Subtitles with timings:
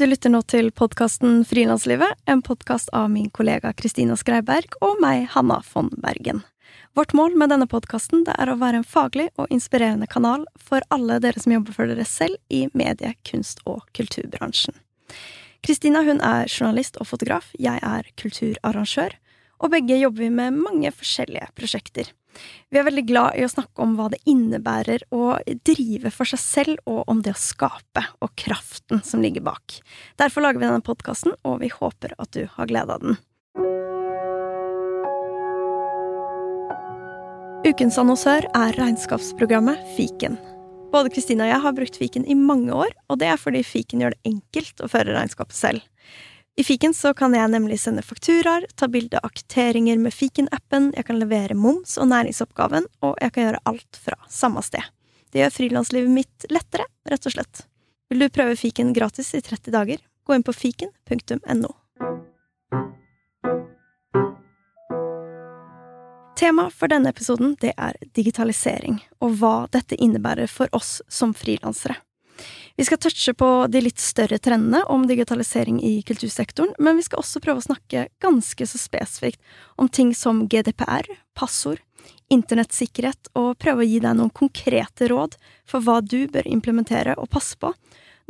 [0.00, 5.26] Du lytter nå til podkasten Frilanslivet, en podkast av min kollega Kristina Skreiberg og meg,
[5.34, 6.38] Hanna von Bergen.
[6.96, 11.18] Vårt mål med denne podkasten er å være en faglig og inspirerende kanal for alle
[11.20, 14.72] dere som jobber for dere selv i medie-, kunst- og kulturbransjen.
[15.60, 19.18] Kristina hun er journalist og fotograf, jeg er kulturarrangør,
[19.60, 22.08] og begge jobber vi med mange forskjellige prosjekter.
[22.70, 26.42] Vi er veldig glad i å snakke om hva det innebærer å drive for seg
[26.42, 29.80] selv, og om det å skape, og kraften som ligger bak.
[30.20, 33.18] Derfor lager vi denne podkasten, og vi håper at du har glede av den.
[37.60, 40.38] Ukens annonsør er regnskapsprogrammet Fiken.
[40.90, 44.00] Både Kristina og jeg har brukt fiken i mange år, og det er fordi fiken
[44.02, 45.84] gjør det enkelt å føre regnskapet selv.
[46.56, 51.06] I fiken så kan jeg nemlig sende fakturaer, ta bilde av kvitteringer med fiken-appen, jeg
[51.08, 54.82] kan levere moms og næringsoppgaven, og jeg kan gjøre alt fra samme sted.
[55.30, 57.62] Det gjør frilanslivet mitt lettere, rett og slett.
[58.10, 61.70] Vil du prøve fiken gratis i 30 dager, gå inn på fiken.no.
[66.40, 72.00] Tema for denne episoden det er digitalisering, og hva dette innebærer for oss som frilansere.
[72.80, 77.20] Vi skal touche på de litt større trendene om digitalisering i kultursektoren, men vi skal
[77.20, 79.36] også prøve å snakke ganske så spesifikt
[79.76, 81.82] om ting som GDPR, passord,
[82.32, 85.36] internettsikkerhet, og prøve å gi deg noen konkrete råd
[85.68, 87.74] for hva du bør implementere og passe på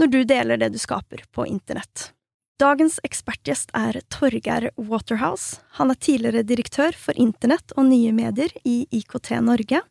[0.03, 2.11] når du deler det du skaper på internett.
[2.59, 5.61] Dagens ekspertgjest er Torgeir Waterhouse.
[5.79, 9.87] Han er tidligere direktør for internett og nye medier i IKT Norge,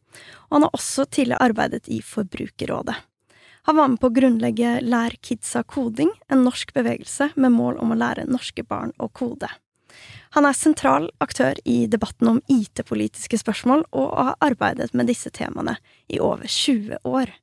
[0.49, 3.05] og han har også tidligere arbeidet i Forbrukerrådet.
[3.67, 7.91] Han var med på å grunnlegge Lær kidsa koding, en norsk bevegelse med mål om
[7.93, 9.49] å lære norske barn å kode.
[10.38, 15.79] Han er sentral aktør i debatten om IT-politiske spørsmål, og har arbeidet med disse temaene
[16.07, 17.33] i over 20 år.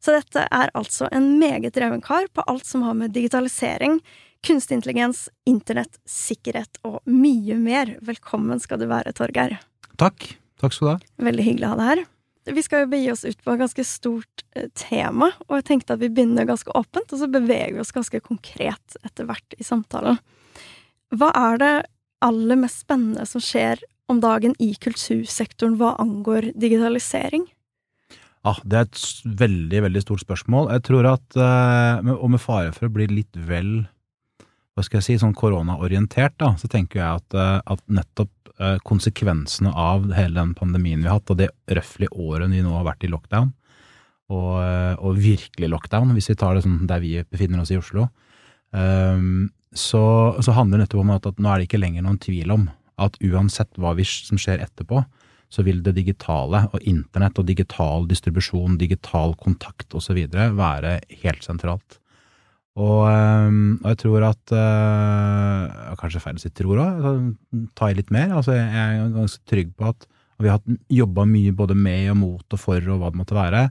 [0.00, 3.98] Så dette er altså en meget dreven kar på alt som har med digitalisering,
[4.46, 7.98] kunstig intelligens, internett, sikkerhet og mye mer.
[8.00, 9.58] Velkommen skal du være, Torgeir.
[10.00, 10.32] Takk.
[10.60, 10.98] Takk skal du ha.
[11.28, 12.08] Veldig hyggelig å ha deg her.
[12.48, 15.96] Vi skal jo begi oss ut på et ganske stort eh, tema, og jeg tenkte
[15.96, 19.66] at vi begynner ganske åpent, og så beveger vi oss ganske konkret etter hvert i
[19.66, 20.20] samtalen.
[21.12, 21.74] Hva er det
[22.24, 27.46] aller mest spennende som skjer om dagen i kultursektoren hva angår digitalisering?
[28.40, 29.00] Ah, det er et
[29.40, 30.70] veldig, veldig stort spørsmål.
[30.72, 33.82] Jeg tror at, eh, og med fare for å bli litt vel
[34.74, 38.32] hva skal jeg si, sånn koronaorientert, da, så tenker jeg at, eh, at nettopp
[38.84, 42.84] konsekvensene av hele den pandemien vi har hatt, og det røftlig året vi nå har
[42.88, 43.52] vært i lockdown,
[44.30, 47.80] og, eh, og, virkelig lockdown, hvis vi tar det sånn der vi befinner oss i
[47.80, 48.08] Oslo,
[48.70, 50.02] så,
[50.38, 52.68] så handler det nettopp om at, at, nå er det ikke lenger noen tvil om
[53.02, 55.02] at uansett hva vi, som skjer etterpå,
[55.50, 60.20] så vil det digitale og internett og digital distribusjon, digital kontakt osv.
[60.30, 61.98] være helt sentralt.
[62.78, 67.06] Og, ehm, og, jeg tror at øh, Kanskje feil å si tror òg,
[67.76, 68.30] ta i litt mer.
[68.38, 70.06] Altså, jeg er ganske trygg på at
[70.40, 73.66] vi har jobba mye både med og mot og for og hva det måtte være.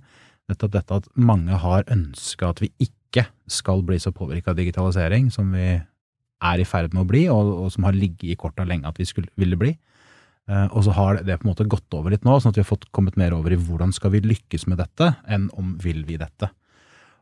[0.51, 5.31] Nettopp dette at mange har ønska at vi ikke skal bli så påvirka av digitalisering
[5.33, 8.67] som vi er i ferd med å bli, og, og som har ligget i korta
[8.67, 9.73] lenge at vi skulle, ville bli.
[10.49, 12.63] Uh, og så har det på en måte gått over litt nå, sånn at vi
[12.63, 16.05] har fått kommet mer over i hvordan skal vi lykkes med dette, enn om vil
[16.07, 16.49] vi dette.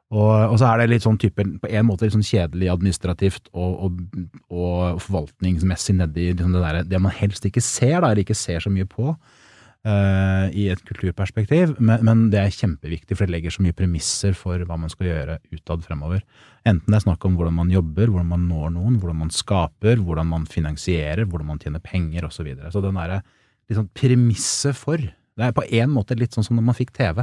[0.08, 3.50] Og, og, så er det litt sånn type, på en måte litt sånn kjedelig administrativt
[3.52, 8.24] og, og, og forvaltningsmessig nedi liksom det, der, det man helst ikke ser, da, eller
[8.24, 11.76] ikke ser så mye på uh, i et kulturperspektiv.
[11.82, 15.12] Men, men, det er kjempeviktig, for det legger så mye premisser for hva man skal
[15.12, 16.24] gjøre utad fremover.
[16.64, 20.00] Enten det er snakk om hvordan man jobber, hvordan man når noen, hvordan man skaper,
[20.04, 22.40] hvordan man finansierer, hvordan man tjener penger osv.
[22.40, 22.72] Så, videre.
[22.72, 23.24] så den derre
[23.68, 27.20] liksom premisset for Det er på en måte litt sånn som når man fikk TV.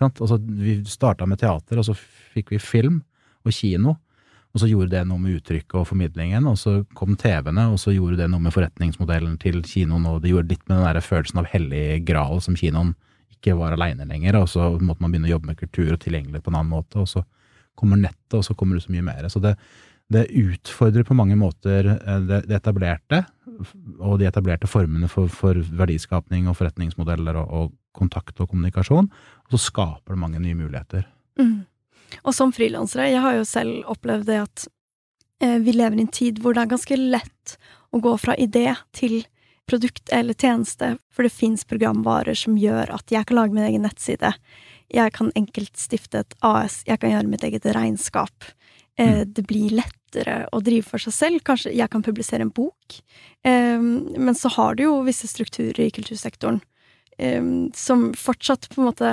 [0.00, 1.94] Altså, vi starta med teater, og så
[2.34, 3.02] fikk vi film
[3.44, 3.96] og kino.
[4.54, 7.90] Og så gjorde det noe med uttrykket og formidlingen, og så kom TV-ene, og så
[7.90, 11.40] gjorde det noe med forretningsmodellen til kinoen, og det gjorde litt med den der følelsen
[11.42, 12.92] av hellig gral som kinoen
[13.34, 16.46] ikke var aleine lenger, og så måtte man begynne å jobbe med kultur og tilgjengelighet
[16.46, 17.24] på en annen måte, og så
[17.74, 19.26] kommer nettet, og så kommer det så mye mer.
[19.32, 19.56] Så det,
[20.14, 23.24] det utfordrer på mange måter eh, det, det, etablerte,
[23.98, 29.54] og de etablerte formene for, for verdiskapning og forretningsmodeller og, og kontakt og kommunikasjon, og
[29.54, 31.06] så skaper det mange nye muligheter.
[31.40, 31.64] Mm.
[32.22, 34.66] Og som frilansere, jeg har jo selv opplevd det at
[35.42, 37.56] eh, vi lever i en tid hvor det er ganske lett
[37.94, 39.22] å gå fra idé til
[39.70, 43.86] produkt eller tjeneste, for det fins programvarer som gjør at jeg kan lage min egen
[43.86, 44.34] nettside.
[44.92, 48.50] Jeg kan enkelt stifte et AS, jeg kan gjøre mitt eget regnskap.
[48.98, 49.32] Eh, mm.
[49.34, 51.44] Det blir lettere å drive for seg selv.
[51.46, 52.98] Kanskje jeg kan publisere en bok.
[53.44, 56.62] Eh, men så har du jo visse strukturer i kultursektoren
[57.78, 59.10] som fortsatt på en måte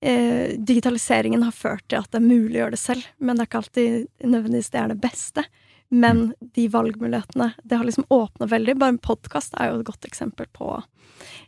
[0.00, 3.44] eh, digitaliseringen har ført til at det er mulig å gjøre det selv, men det
[3.44, 5.46] er ikke alltid nødvendigvis det er det beste.
[5.88, 6.50] Men mm.
[6.56, 8.74] de valgmulighetene Det har liksom åpna veldig.
[8.74, 10.72] Bare en podkast er jo et godt eksempel på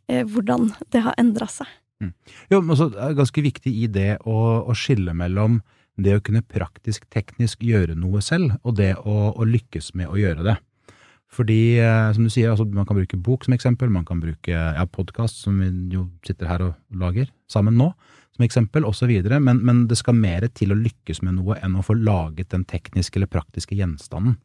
[0.07, 1.67] eh, hvordan det har endra seg.
[1.99, 2.13] Mm.
[2.53, 5.59] Jo, men også, det er ganske viktig i det å, å, skille mellom
[5.99, 10.19] det å kunne praktisk, teknisk gjøre noe selv, og det å, å lykkes med å
[10.19, 10.57] gjøre det.
[11.29, 14.55] Fordi, eh, som du sier, altså, man kan bruke bok som eksempel, man kan bruke
[14.55, 17.91] ja, podkast, som vi jo sitter her og lager sammen nå,
[18.37, 19.13] som eksempel, osv.
[19.37, 22.65] Men, men det skal mer til å lykkes med noe enn å få laget den
[22.69, 24.39] tekniske eller praktiske gjenstanden.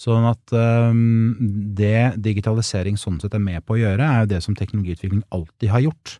[0.00, 1.36] Sånn at um,
[1.76, 5.68] det digitalisering sånn sett er med på å gjøre, er jo det som teknologiutvikling alltid
[5.74, 6.14] har gjort.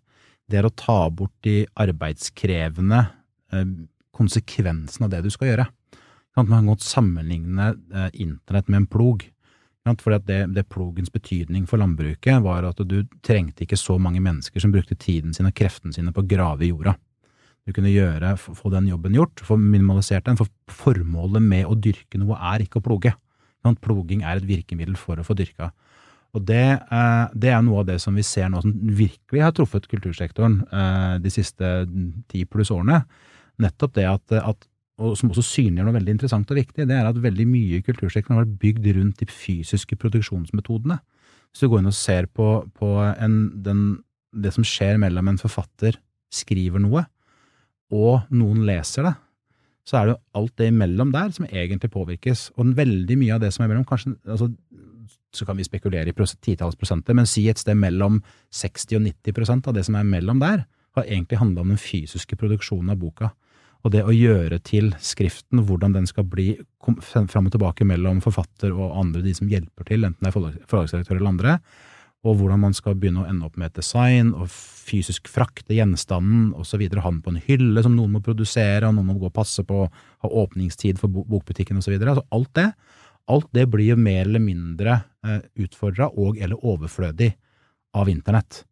[0.51, 3.07] Det er å ta bort de arbeidskrevende
[4.21, 5.69] konsekvensene av det du skal gjøre.
[6.39, 9.27] Man kan godt sammenligne uh, internett med en plog.
[9.89, 14.21] Fordi at det, det, plogens betydning for landbruket var at du trengte ikke så mange
[14.23, 16.95] mennesker som brukte tiden sin og kreftene sine på å grave i jorda.
[17.67, 22.21] Du kunne gjøre, få den jobben gjort, få minimalisert den, for formålet med å dyrke
[22.21, 23.15] noe er ikke å ploge.
[23.85, 25.71] Ploging er et virkemiddel for å få dyrka.
[26.37, 29.55] Og det, eh, det, er noe av det som vi ser nå som virkelig har
[29.57, 31.73] truffet kultursektoren eh, de siste
[32.31, 33.03] ti pluss årene.
[33.61, 34.67] Nettopp det at, at
[35.01, 37.85] og som også synliggjør noe veldig interessant og viktig, det er at veldig mye i
[37.85, 40.99] kultursektoren har vært bygd rundt de fysiske produksjonsmetodene.
[41.51, 43.81] Hvis du går inn og ser på, på en, den,
[44.31, 45.97] det som skjer mellom en forfatter
[46.31, 47.07] skriver noe,
[47.91, 49.15] og noen leser det,
[49.89, 52.51] så er det jo alt det imellom der som egentlig påvirkes.
[52.61, 54.51] Og veldig mye av det som er imellom, kanskje altså,
[55.35, 58.21] så kan vi spekulere i titalls prosenter, men si et sted mellom
[58.55, 60.67] 60 og 90% av det som er mellom der,
[60.99, 63.31] har egentlig handla om den fysiske produksjonen av boka.
[63.81, 66.53] Og det å gjøre til skriften, hvordan den skal bli
[67.01, 71.17] fram og tilbake mellom forfatter og andre, de som hjelper til, enten det er forlagsredaktør
[71.17, 71.57] eller andre,
[72.21, 76.51] og hvordan man skal begynne å ende opp med et design og fysisk frakte gjenstanden
[76.53, 76.83] osv.
[76.85, 79.65] Ha den på en hylle som noen må produsere, og noen må gå og passe
[79.65, 81.97] på, ha åpningstid for bokbutikken osv.
[81.97, 82.67] Altså alt det,
[83.31, 87.33] alt det blir jo mer eller mindre eh, utfordra og eller overflødig
[87.97, 88.65] av internett.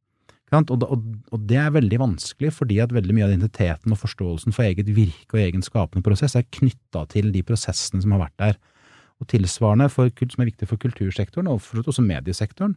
[0.55, 4.89] Og, det er veldig vanskelig, fordi at veldig mye av identiteten og forståelsen for eget
[4.97, 8.61] virke og egen skapende prosess er knytta til de prosessene som har vært der.
[9.21, 12.77] Og tilsvarende, for, som er viktig for kultursektoren, og for også mediesektoren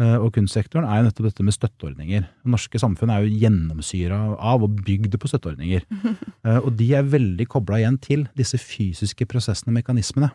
[0.00, 2.24] eh, og kunstsektoren, er jo nettopp dette med støtteordninger.
[2.26, 5.86] Det norske samfunnet er jo gjennomsyra av og bygd på støtteordninger.
[6.44, 10.26] Eh, og de er veldig kobla igjen til disse fysiske prosessene og mekanismene.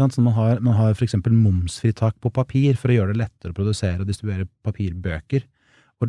[0.00, 1.18] Så man har, man har f.eks.
[1.28, 5.44] momsfritak på papir for å gjøre det lettere å produsere og distribuere papirbøker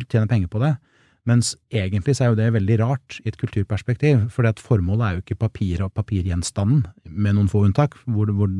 [0.02, 0.74] og tjene penger på det.
[1.24, 5.22] Mens egentlig så er jo det veldig rart i et kulturperspektiv, for formålet er jo
[5.22, 8.50] ikke papiret og papirgjenstanden, med noen få unntak, hvor, hvor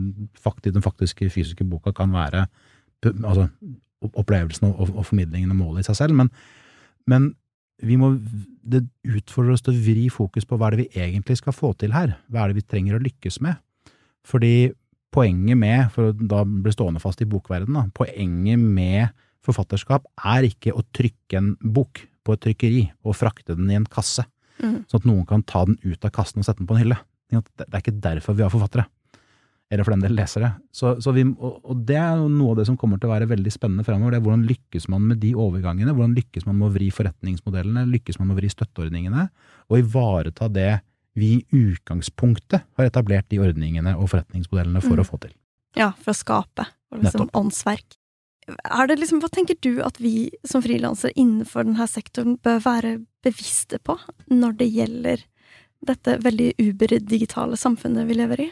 [0.40, 2.46] faktisk, den faktiske fysiske boka kan være
[3.04, 3.48] altså,
[4.00, 6.16] opplevelsen og, og, formidlingen og målet i seg selv.
[6.16, 6.30] Men,
[7.06, 7.34] men
[7.84, 8.14] vi må,
[8.64, 11.74] det utfordrer oss til å vri fokus på hva er det vi egentlig skal få
[11.76, 13.60] til her, hva er det vi trenger å lykkes med?
[14.24, 14.72] Fordi
[15.14, 19.12] poenget med, for å da bli stående fast i bokverdenen, poenget med
[19.44, 23.88] forfatterskap er ikke å trykke en bok på et trykkeri og frakte den i en
[23.88, 24.24] kasse,
[24.62, 24.84] mm.
[24.88, 27.00] sånn at noen kan ta den ut av kassen og sette den på en hylle.
[27.34, 28.86] Det er ikke derfor vi har forfattere.
[29.72, 30.52] Eller for den del lesere.
[30.76, 33.52] Så, så vi, og det er noe av det som kommer til å være veldig
[33.52, 34.12] spennende fremover.
[34.12, 35.94] Det er hvordan lykkes man med de overgangene?
[35.96, 37.86] Hvordan lykkes man med å vri forretningsmodellene?
[37.90, 39.24] Lykkes man med å vri støtteordningene?
[39.72, 40.68] Og ivareta det
[41.18, 45.02] vi i utgangspunktet har etablert de ordningene og forretningsmodellene for mm.
[45.02, 45.34] å få til.
[45.78, 46.68] Ja, for å skape.
[46.90, 48.03] For liksom åndsverk er
[48.46, 53.96] liksom, hva tenker du at vi som frilansere innenfor denne sektoren bør være bevisste på
[54.28, 55.24] når det gjelder
[55.84, 58.50] dette veldig uber-digitale samfunnet vi lever i?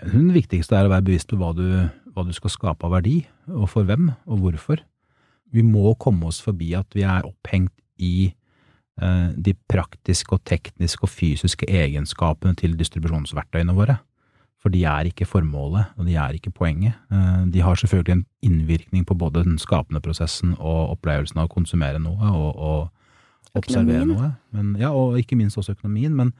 [0.00, 1.66] Det viktigste er å være bevisst på hva du,
[2.14, 3.20] hva du skal skape av verdi,
[3.52, 4.80] og for hvem, og hvorfor.
[5.52, 11.04] Vi må komme oss forbi at vi er opphengt i eh, de praktiske og tekniske
[11.04, 13.98] og fysiske egenskapene til distribusjonsverktøyene våre.
[14.60, 16.96] For de er ikke formålet, og de er ikke poenget.
[17.12, 21.52] Eh, de har selvfølgelig en innvirkning på både den skapende prosessen og opplevelsen av å
[21.54, 24.34] konsumere noe og, og observere noe.
[24.52, 26.12] Men, ja, og ikke minst også økonomien.
[26.16, 26.34] Men,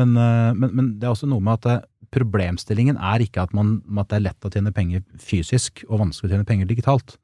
[0.00, 3.52] men, eh, men, men, det er også noe med at eh, problemstillingen er ikke at,
[3.56, 7.18] man, at det er lett å tjene penger fysisk og vanskelig å tjene penger digitalt.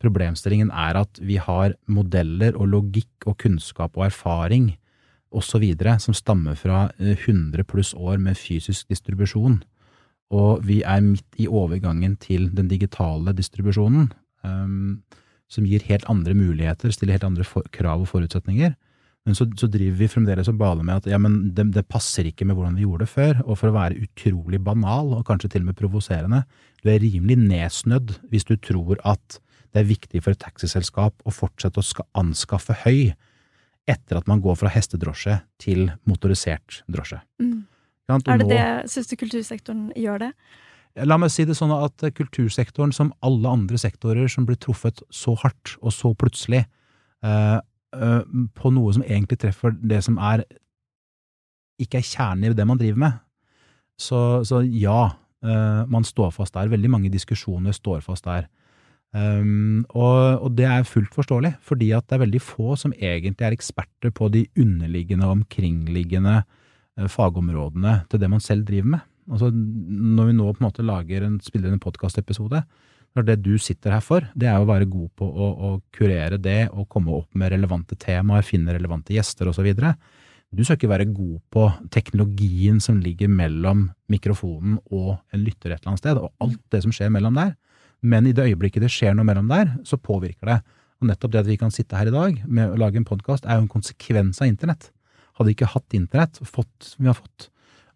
[0.00, 4.70] Problemstillingen er at vi har modeller og logikk og kunnskap og erfaring
[5.30, 5.66] osv.
[6.00, 9.60] som stammer fra 100 pluss år med fysisk distribusjon
[10.30, 14.12] og vi er midt i overgangen til den digitale distribusjonen,
[14.46, 15.00] um,
[15.50, 18.76] som gir helt andre muligheter, stiller helt andre for, krav og forutsetninger.
[19.28, 22.30] Men så, så, driver vi fremdeles og baler med at ja, men det, det, passer
[22.30, 23.42] ikke med hvordan vi gjorde det før.
[23.44, 26.44] Og for å være utrolig banal, og kanskje til og med provoserende,
[26.80, 31.34] du er rimelig nedsnødd hvis du tror at det er viktig for et taxiselskap å
[31.34, 33.12] fortsette å anskaffe høy
[33.90, 37.20] etter at man går fra hestedrosje til motorisert drosje.
[37.42, 37.66] Mm.
[38.08, 40.32] Er det nå- det, syns du kultursektoren gjør det?
[41.06, 45.36] La meg si det sånn at kultursektoren, som alle andre sektorer som blir truffet så
[45.38, 46.64] hardt og så plutselig,
[47.22, 47.60] eh,
[47.94, 48.22] eh,
[48.54, 50.42] på noe som egentlig treffer det som er
[51.80, 53.20] ikke er kjernen i det man driver med,
[54.00, 55.12] så, så ja,
[55.44, 56.68] eh, man står fast der.
[56.68, 58.48] Veldig mange diskusjoner står fast der.
[59.10, 63.42] Um, og, og det er fullt forståelig, fordi at det er veldig få som egentlig
[63.42, 66.59] er eksperter på de underliggende og omkringliggende eh,
[67.10, 69.06] fagområdene til det man selv driver med.
[69.30, 72.62] Altså, når vi nå på en måte lager en, spiller en podkastepisode,
[73.18, 76.38] er det du sitter her for, det er å være god på å, å kurere
[76.38, 79.66] det og komme opp med relevante temaer, finne relevante gjester osv.
[80.50, 85.80] Du skal ikke være god på teknologien som ligger mellom mikrofonen og en lytter et
[85.80, 87.56] eller annet sted, og alt det som skjer mellom der.
[88.00, 90.60] Men i det øyeblikket det skjer noe mellom der, så påvirker det.
[91.00, 93.46] Og nettopp det at vi kan sitte her i dag med å lage en podkast,
[93.46, 94.90] er jo en konsekvens av internett.
[95.40, 97.48] Hadde ikke hatt internett, fått som vi har fått,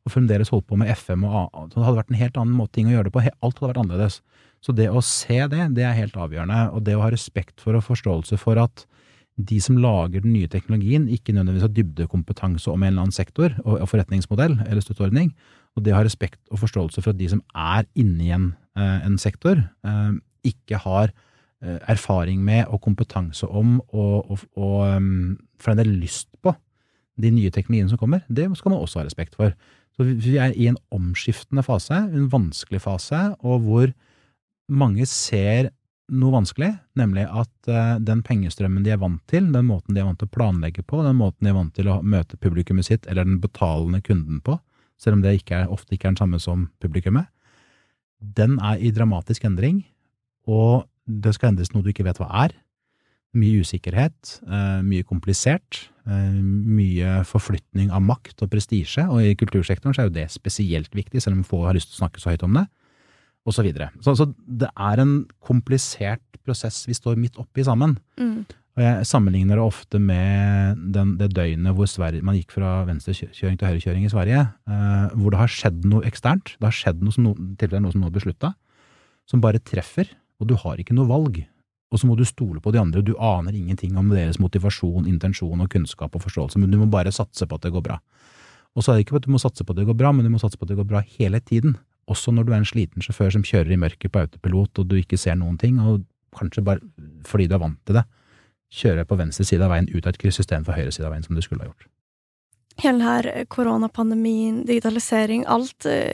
[0.05, 2.57] og fremdeles holdt på med FM og A, så det hadde vært en helt annen
[2.57, 3.23] måte ting å gjøre det på.
[3.25, 4.19] Alt hadde vært annerledes.
[4.65, 6.59] Så det å se det, det er helt avgjørende.
[6.77, 8.87] Og det å ha respekt for og forståelse for at
[9.35, 13.57] de som lager den nye teknologien, ikke nødvendigvis har dybdekompetanse om en eller annen sektor
[13.65, 15.33] og forretningsmodell eller støtteordning,
[15.75, 19.01] og det å ha respekt og forståelse for at de som er inni en, eh,
[19.07, 20.13] en sektor, eh,
[20.47, 25.03] ikke har eh, erfaring med og kompetanse om og, og, og
[25.59, 26.29] for en del lyst
[27.21, 29.55] de nye teknologiene som kommer, det skal man også ha respekt for.
[29.95, 33.95] Så vi- er i en omskiftende fase, en vanskelig fase, og hvor
[34.69, 35.71] mange ser
[36.11, 40.05] noe vanskelig, nemlig at eh, den pengestrømmen de er vant til, den måten de er
[40.05, 43.07] vant til å planlegge på, den måten de er vant til å møte publikummet sitt
[43.07, 44.59] eller den betalende kunden på,
[45.01, 47.31] selv om det ikke er, ofte ikke er den samme som publikummet,
[48.21, 49.85] den er i dramatisk endring,
[50.47, 52.55] og det skal endres noe du ikke vet hva er.
[53.35, 59.97] Mye usikkerhet, eh, mye komplisert, eh, mye forflytning av makt og prestisje, og i kultursektoren
[59.97, 62.35] så er jo det spesielt viktig, selv om få har lyst til å snakke så
[62.35, 62.67] høyt om det
[63.45, 63.91] og så videre.
[64.01, 67.99] Så, så det er en komplisert prosess vi står midt oppi sammen.
[68.21, 68.45] Mm.
[68.75, 73.59] Og jeg sammenligner det ofte med den, det døgnet hvor Sverige, man gikk fra venstrekjøring
[73.61, 76.57] til høyrekjøring i Sverige, eh, hvor det har skjedd noe eksternt.
[76.59, 78.55] Det har skjedd noe som no, noe som noe er beslutta,
[79.31, 80.11] som bare treffer,
[80.43, 81.45] og du har ikke noe valg.
[81.95, 85.63] Og så må du stole på de andre, du aner ingenting om deres motivasjon, intensjon
[85.63, 88.01] og kunnskap og forståelse, men du må bare satse på at det går bra.
[88.75, 90.27] Og så er det ikke at du må satse på at det går bra, men
[90.27, 91.77] du må satse på at det går bra hele tiden.
[92.11, 94.99] Også når du er en sliten sjåfør som kjører i mørket på autopilot og du
[94.99, 96.03] ikke ser noen ting, og
[96.35, 96.83] kanskje bare
[97.29, 98.05] fordi du er vant til det,
[98.75, 101.23] kjører på venstre side av veien ut av et kryss istedenfor høyre side av veien,
[101.23, 101.87] som du skulle ha gjort.
[102.83, 106.11] Hele her eh, koronapandemien, digitalisering, alt eh,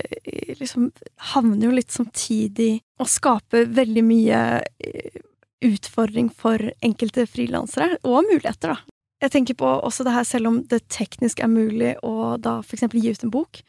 [0.60, 0.90] liksom
[1.32, 5.22] havner jo litt samtidig og skaper veldig mye eh,
[5.64, 8.96] utfordring for enkelte frilansere, og muligheter, da.
[9.20, 13.02] Jeg tenker på også det her, selv om det teknisk er mulig å da eksempel
[13.02, 13.60] gi ut en bok,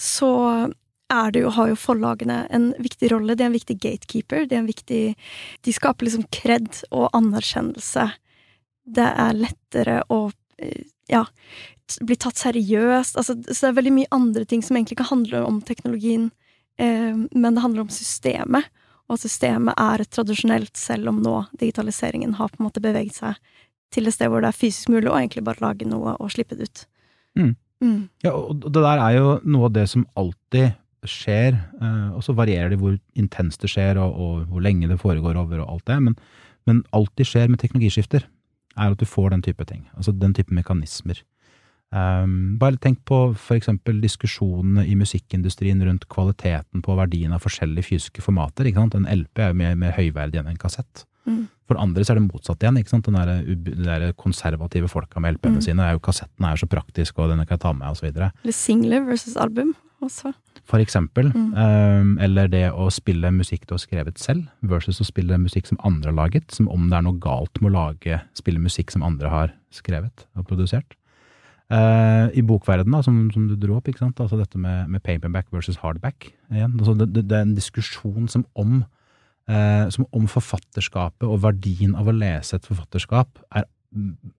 [0.00, 0.30] så
[1.12, 3.36] er det jo, har jo forlagene en viktig rolle.
[3.36, 4.46] De er en viktig gatekeeper.
[4.48, 5.02] De er en viktig
[5.66, 8.08] De skaper liksom kred og anerkjennelse.
[8.96, 11.26] Det er lettere å eh, ja,
[12.00, 13.18] bli tatt seriøst.
[13.20, 16.30] Altså, så det er veldig mye andre ting som egentlig ikke handler om teknologien,
[16.80, 18.72] eh, men det handler om systemet.
[19.12, 23.40] Og systemet er tradisjonelt, selv om nå digitaliseringen har på en måte beveget seg
[23.94, 26.56] til et sted hvor det er fysisk mulig å egentlig bare lage noe og slippe
[26.58, 26.86] det ut.
[27.38, 27.52] Mm.
[27.84, 28.00] Mm.
[28.24, 30.72] Ja, og det der er jo noe av det som alltid
[31.04, 35.00] skjer, eh, og så varierer det hvor intenst det skjer, og, og hvor lenge det
[35.02, 36.16] foregår over, og alt det, men,
[36.68, 38.24] men alltid skjer med teknologiskifter,
[38.74, 39.84] er at du får den type ting.
[39.98, 41.20] Altså den type mekanismer.
[41.94, 47.86] Um, bare tenk på for eksempel diskusjonene i musikkindustrien rundt kvaliteten på verdien av forskjellige
[47.86, 48.66] fysiske formater.
[48.66, 48.96] ikke sant?
[48.98, 51.04] En LP er jo mer, mer høyverdig enn en kassett.
[51.24, 51.44] Mm.
[51.70, 52.76] For andre så er det motsatt igjen.
[52.80, 53.06] ikke sant?
[53.06, 55.62] Den der, der konservative folka med LP-ene Mm.
[55.62, 55.80] sine.
[55.86, 58.32] er jo Kassetten er jo så praktisk, og denne kan jeg ta med, videre.
[58.42, 60.34] Eller singler versus album også.
[60.66, 61.30] For eksempel.
[61.32, 61.54] Mm.
[61.54, 65.78] Um, eller det å spille musikk du har skrevet selv, versus å spille musikk som
[65.84, 66.50] andre har laget.
[66.50, 70.26] Som om det er noe galt med å lage, spille musikk som andre har skrevet
[70.36, 70.96] og produsert.
[71.74, 73.88] Uh, I bokverdenen, som, som du dro opp?
[73.90, 76.28] Altså dette med, med paperback versus hardback.
[76.52, 76.76] Igjen.
[76.78, 78.82] Altså det, det, det er en diskusjon som om,
[79.50, 83.66] uh, som om forfatterskapet og verdien av å lese et forfatterskap er,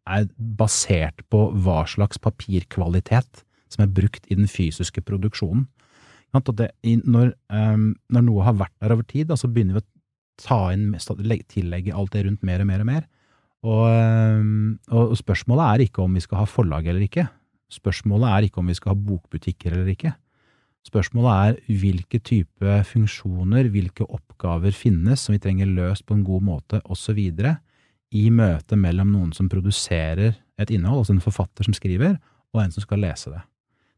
[0.08, 0.30] er
[0.62, 5.68] basert på hva slags papirkvalitet som er brukt i den fysiske produksjonen.
[6.36, 6.70] Det,
[7.08, 9.89] når, um, når noe har vært der over tid, så begynner vi å
[10.44, 10.96] ta inn,
[11.51, 13.06] tillegge alt det rundt mer og mer og mer.
[13.65, 17.25] Og, ehm, og spørsmålet er ikke om vi skal ha forlag eller ikke.
[17.74, 20.13] Spørsmålet er ikke om vi skal ha bokbutikker eller ikke.
[20.86, 26.45] Spørsmålet er hvilke type funksjoner, hvilke oppgaver finnes som vi trenger løst på en god
[26.45, 27.17] måte, osv.
[28.13, 32.19] i møte mellom noen som produserer et innhold, altså en forfatter som skriver,
[32.53, 33.41] og en som skal lese det.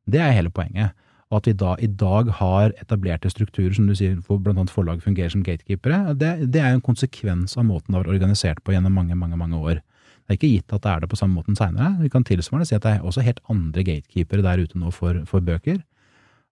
[0.07, 0.95] Det er hele poenget.
[1.27, 5.01] Og at vi da i dag har etablerte strukturer, som du sier, hvor annet forlag
[5.03, 8.61] fungerer som gatekeepere, det, det er jo en konsekvens av måten det har vært organisert
[8.63, 9.81] på gjennom mange, mange, mange år.
[10.27, 11.93] Det er ikke gitt at det er det på samme måten seinere.
[11.99, 15.19] Vi kan tilsvarende si at det er også helt andre gatekeepere der ute nå for,
[15.27, 15.81] for bøker.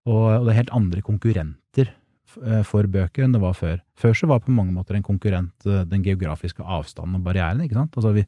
[0.08, 3.80] Og, og, det er helt andre konkurrenter eh, for bøker enn det var før.
[4.00, 7.64] Før så var på mange måter en konkurrent eh, den geografiske avstanden og barrieren.
[7.64, 7.96] ikke sant?
[7.96, 8.24] Altså vi,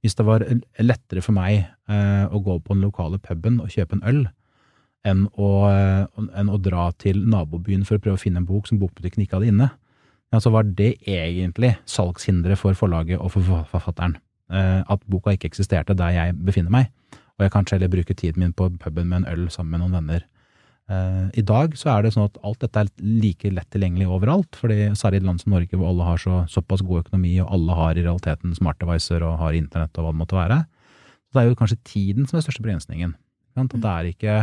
[0.00, 0.44] hvis det var
[0.80, 4.22] lettere for meg eh, å gå på den lokale puben og kjøpe en øl,
[5.08, 8.68] enn å, eh, enn å, dra til nabobyen for å prøve å finne en bok
[8.68, 9.70] som bokbutikken ikke hadde inne,
[10.30, 14.18] ja, så var det egentlig salgshinderet for forlaget og for forfatteren.
[14.50, 16.90] Eh, at boka ikke eksisterte der jeg befinner meg,
[17.38, 19.98] og jeg kanskje heller bruker tiden min på puben med en øl sammen med noen
[20.00, 20.26] venner.
[20.90, 24.58] Eh, I dag så er det sånn at alt dette er like lett tilgjengelig overalt,
[24.58, 27.52] fordi særlig i et land som Norge hvor alle har så, såpass god økonomi, og
[27.56, 30.62] alle har i realiteten smartdevicer og har internett og hva det måtte være.
[31.30, 33.14] Så det er jo kanskje tiden som er største begrensningen.
[33.58, 34.34] At det er ikke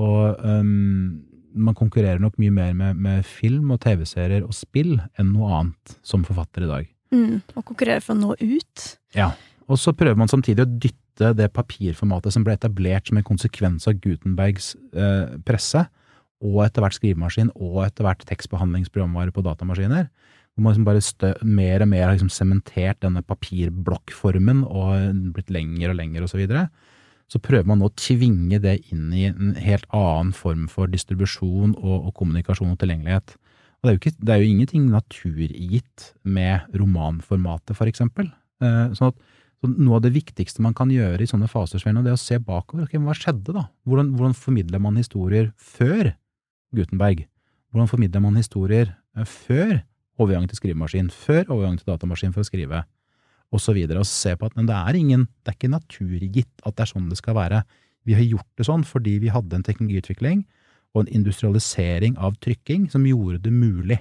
[0.00, 5.32] og um, man konkurrerer nok mye mer med, med film og TV-serier og spill enn
[5.34, 6.90] noe annet som forfatter i dag.
[7.10, 8.90] Mm, og konkurrerer for å nå ut.
[9.16, 9.32] Ja.
[9.70, 13.88] Og så prøver man samtidig å dytte det papirformatet som ble etablert som en konsekvens
[13.90, 15.84] av Gutenbergs eh, presse,
[16.40, 20.06] og etter hvert skrivemaskin, og etter hvert tekstbehandlingsprogramvare på datamaskiner.
[20.54, 25.52] Hvor man liksom bare stø, mer og mer har liksom sementert denne papirblokkformen og blitt
[25.52, 26.70] lengre og lengre og så videre
[27.30, 31.76] så prøver man nå å tvinge det inn i en helt annen form for distribusjon
[31.78, 33.36] og, og kommunikasjon og tilgjengelighet.
[33.80, 38.28] Og det er, ikke, det er jo ingenting naturgitt med romanformatet, for eksempel.
[38.60, 39.22] Eh, sånn at
[39.60, 42.38] så noe av det viktigste man kan gjøre i sånne faser, Svein, er å se
[42.40, 42.86] bakover.
[42.86, 43.66] Okay, hva skjedde da?
[43.88, 46.14] Hvordan, hvordan formidler man historier før
[46.76, 47.26] Gutenberg?
[47.70, 49.82] Hvordan formidler man historier eh, før
[50.20, 52.82] overgang til skrivemaskin, før overgang til datamaskin for å skrive?
[53.50, 56.64] Og så videre, og se på at men det er ingen, det er ikke naturgitt
[56.66, 57.64] at det er sånn det skal være.
[58.06, 60.44] Vi har gjort det sånn fordi vi hadde en teknologiutvikling
[60.94, 64.00] og en industrialisering av trykking som gjorde det mulig.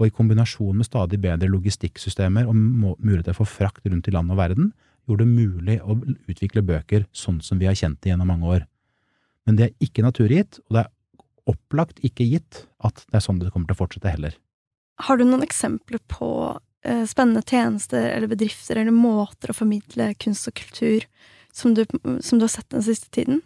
[0.00, 4.40] Og i kombinasjon med stadig bedre logistikksystemer og muligheter for frakt rundt i land og
[4.40, 4.72] verden,
[5.08, 5.96] gjorde det mulig å
[6.30, 8.66] utvikle bøker sånn som vi har kjent det gjennom mange år.
[9.46, 10.92] Men det er ikke naturgitt, og det er
[11.50, 14.36] opplagt ikke gitt at det er sånn det kommer til å fortsette heller.
[15.02, 16.28] Har du noen eksempler på
[17.06, 21.04] spennende tjenester eller bedrifter eller måter å formidle kunst og kultur
[21.54, 21.84] som du,
[22.20, 23.42] som du har sett den siste tiden?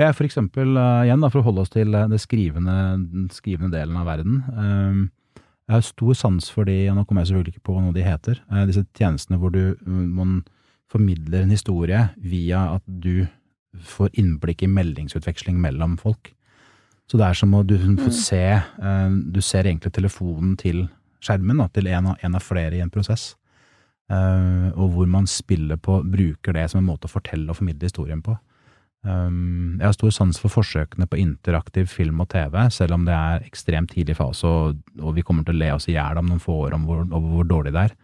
[0.00, 2.74] Ja, for eksempel, uh, igjen da, for å holde oss til uh, skrivende,
[3.12, 4.40] den skrivende delen av verden.
[4.50, 7.84] Uh, jeg har stor sans for de, og nå kommer jeg selvfølgelig ikke på hva
[7.84, 10.42] noe de heter, disse tjenestene hvor du man
[10.92, 13.24] formidler en historie via at du
[13.94, 16.34] får innblikk i meldingsutveksling mellom folk.
[17.08, 18.18] Så det er som å du får mm.
[18.18, 18.42] se
[19.32, 20.84] Du ser egentlig telefonen til
[21.24, 23.32] skjermen da, til en av, en av, flere i en prosess.
[24.12, 27.88] Uh, og hvor man spiller på, bruker det som en måte å fortelle og formidle
[27.88, 28.36] historien på.
[29.04, 33.12] Um, jeg har stor sans for forsøkene på interaktiv film og TV, selv om det
[33.12, 36.30] er ekstremt tidlig fase, og, og vi kommer til å le oss i hjel om
[36.30, 37.96] noen få år om hvor, over hvor dårlig det er.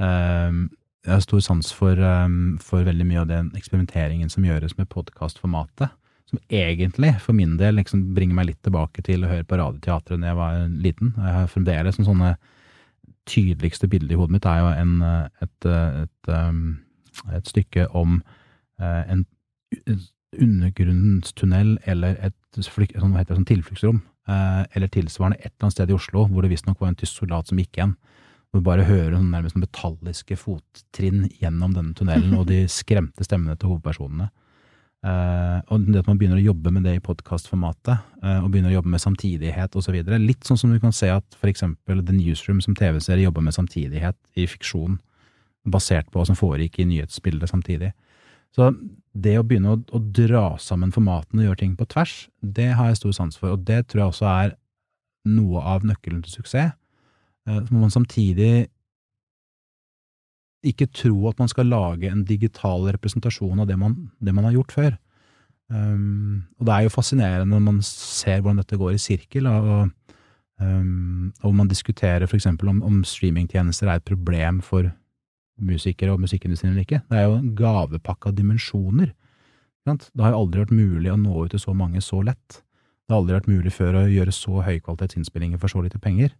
[0.00, 0.64] Um,
[1.06, 4.90] jeg har stor sans for, um, for, veldig mye av den eksperimenteringen som gjøres med
[4.92, 5.94] podkastformatet,
[6.28, 10.20] som egentlig, for min del, liksom bringer meg litt tilbake til å høre på Radioteatret
[10.20, 11.14] da jeg var liten.
[11.16, 12.34] Jeg har fremdeles sånne
[13.30, 15.68] tydeligste bildet i hodet mitt er jo en, et, et,
[16.04, 16.78] et, um,
[17.36, 18.20] et stykke om
[18.80, 19.26] en
[20.40, 23.98] undergrunnstunnel eller et flyk, sånn, det, sånn tilfluktsrom,
[24.30, 27.50] eller tilsvarende et eller annet sted i Oslo, hvor det visstnok var en tysk soldat
[27.50, 27.96] som gikk igjen.
[28.50, 33.58] Hvor du bare hører sånn nærmest metalliske fottrinn gjennom denne tunnelen, og de skremte stemmene
[33.58, 34.30] til hovedpersonene.
[35.00, 38.68] Uh, og det at man begynner å jobbe med det i podkastformatet, uh, og begynner
[38.68, 39.96] å jobbe med samtidighet osv.
[40.20, 44.18] Litt sånn som du kan se at eksempel The Newsroom som TV-serie jobber med samtidighet
[44.36, 44.98] i fiksjon,
[45.64, 47.94] basert på hva som foregikk i nyhetsbildet samtidig.
[48.56, 48.68] Så
[49.16, 52.90] det å begynne å, å, dra sammen formatene og gjøre ting på tvers, det har
[52.90, 54.54] jeg stor sans for, og det tror jeg også er
[55.30, 56.76] noe av nøkkelen til suksess.
[57.48, 58.68] Uh, så må man samtidig
[60.66, 64.58] ikke tro at man skal lage en digital representasjon av det man, det man har
[64.58, 64.98] gjort før.
[65.70, 69.90] Um, og det er jo fascinerende når man ser hvordan dette går i sirkel, og,
[70.60, 72.48] um, og man diskuterer f.eks.
[72.50, 74.90] om, om streamingtjenester er et problem for
[75.60, 77.02] musikere og musikkindustrien eller ikke.
[77.08, 79.12] Det er jo en gavepakke av dimensjoner.
[79.86, 82.60] Det har jo aldri vært mulig å nå ut til så mange så lett.
[83.10, 86.34] Det har aldri vært mulig før å gjøre så høykvalitetsinnspillinger for så lite penger.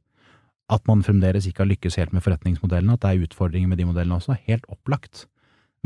[0.71, 3.89] At man fremdeles ikke har lykkes helt med forretningsmodellene, at det er utfordringer med de
[3.89, 5.27] modellene også, helt opplagt.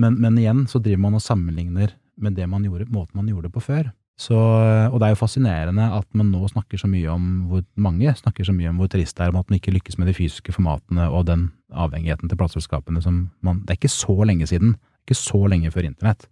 [0.00, 3.48] Men, men igjen så driver man og sammenligner med det man gjorde, måten man gjorde
[3.48, 3.92] det på før.
[4.14, 8.12] Så, og det er jo fascinerende at man nå snakker så mye om hvor mange
[8.14, 10.14] snakker så mye om hvor trist det er om at man ikke lykkes med de
[10.14, 14.76] fysiske formatene og den avhengigheten til plateselskapene som man Det er ikke så lenge siden,
[15.02, 16.28] ikke så lenge før internett.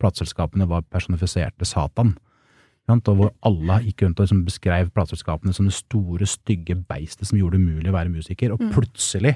[0.00, 2.16] Plateselskapene var personifiserte Satan.
[2.86, 7.38] Og hvor alle gikk rundt og liksom beskrev plateselskapene som det store, stygge beistet som
[7.38, 8.54] gjorde det umulig å være musiker.
[8.54, 9.34] Og plutselig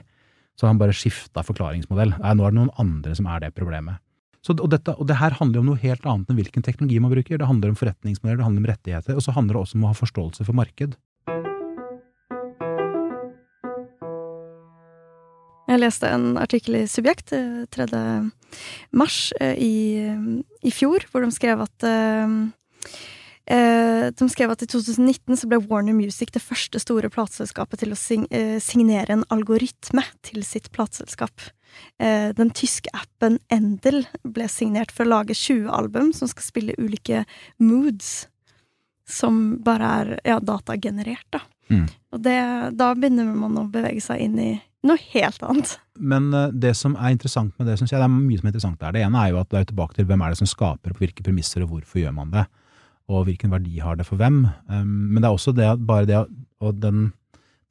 [0.54, 2.14] så har han bare skifta forklaringsmodell.
[2.20, 3.98] Nei, nå er det noen andre som er det problemet.
[4.40, 7.12] Så, og, dette, og det her handler om noe helt annet enn hvilken teknologi man
[7.12, 7.40] bruker.
[7.40, 9.90] Det handler om forretningsmodeller, det handler om rettigheter, og så handler det også om å
[9.90, 10.96] ha forståelse for marked.
[15.70, 17.86] Jeg leste en artikkel i Subjekt 3.
[18.96, 20.02] mars i,
[20.66, 21.86] i fjor, hvor de skrev at
[23.46, 27.98] de skrev at i 2019 så ble Warner Music det første store plateselskapet til å
[27.98, 31.48] signere en algoritme til sitt plateselskap.
[31.98, 37.24] Den tyske appen Endel ble signert for å lage 20 album som skal spille ulike
[37.58, 38.28] moods,
[39.10, 41.42] som bare er ja, datagenerert, da.
[41.70, 41.86] Mm.
[42.14, 42.38] Og det,
[42.78, 44.50] da begynner man å bevege seg inn i
[44.86, 45.76] noe helt annet.
[45.98, 48.80] Men det som er interessant med det, syns jeg, det er mye som er interessant
[48.80, 48.94] der.
[48.96, 51.04] Det ene er jo at det er tilbake til hvem er det som skaper, på
[51.04, 52.46] hvilke premisser, og hvorfor gjør man det
[53.10, 54.44] og hvilken verdi har det for hvem.
[54.70, 56.20] Um, men det er også det at bare det
[56.60, 57.10] og den,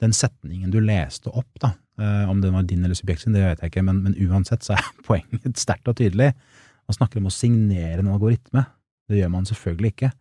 [0.01, 3.45] den setningen du leste opp, da, uh, om den var din eller subjekt sin, det
[3.45, 6.33] vet jeg ikke, men, men uansett så er poenget sterkt og tydelig.
[6.89, 8.65] Man snakker om å signere en algoritme.
[9.09, 10.11] Det gjør man selvfølgelig ikke.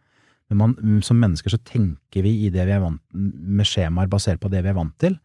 [0.49, 4.41] Men man, som mennesker så tenker vi i det vi er vant med skjemaer basert
[4.41, 5.17] på det vi er vant til.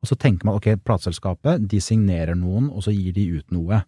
[0.00, 3.82] Og så tenker man ok, plateselskapet signerer noen, og så gir de ut noe.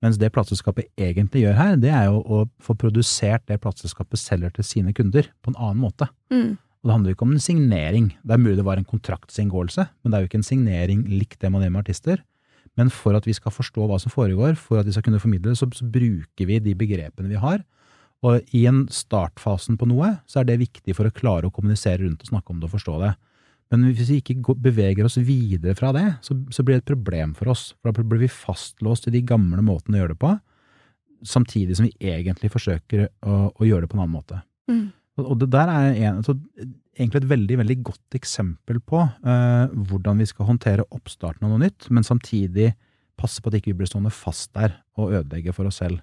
[0.00, 4.52] Mens det plateselskapet egentlig gjør her, det er jo å få produsert det plateselskapet selger
[4.56, 6.08] til sine kunder, på en annen måte.
[6.32, 6.56] Mm.
[6.80, 8.06] Og det handler ikke om en signering.
[8.24, 11.40] Det er mulig det var en kontraktsinngåelse, men det er jo ikke en signering likt
[11.42, 12.22] det man gjør med artister.
[12.80, 15.52] Men for at vi skal forstå hva som foregår, for at vi skal kunne formidle
[15.58, 17.60] så, så bruker vi de begrepene vi har.
[18.24, 22.04] Og i en startfasen på noe, så er det viktig for å klare å kommunisere
[22.04, 23.12] rundt og snakke om det og forstå det.
[23.70, 27.36] Men hvis vi ikke beveger oss videre fra det, så, så, blir det et problem
[27.38, 27.70] for oss.
[27.78, 30.32] For da blir vi fastlåst i de gamle måtene å gjøre det på,
[31.26, 34.40] samtidig som vi egentlig forsøker å, å gjøre det på en annen måte.
[34.70, 34.88] Mm.
[35.20, 36.34] Og, det der er en, så,
[36.96, 41.62] egentlig et veldig, veldig godt eksempel på uh, hvordan vi skal håndtere oppstarten av noe
[41.66, 42.72] nytt, men samtidig
[43.20, 46.00] passe på at ikke vi ikke blir stående fast der og ødelegge for oss selv.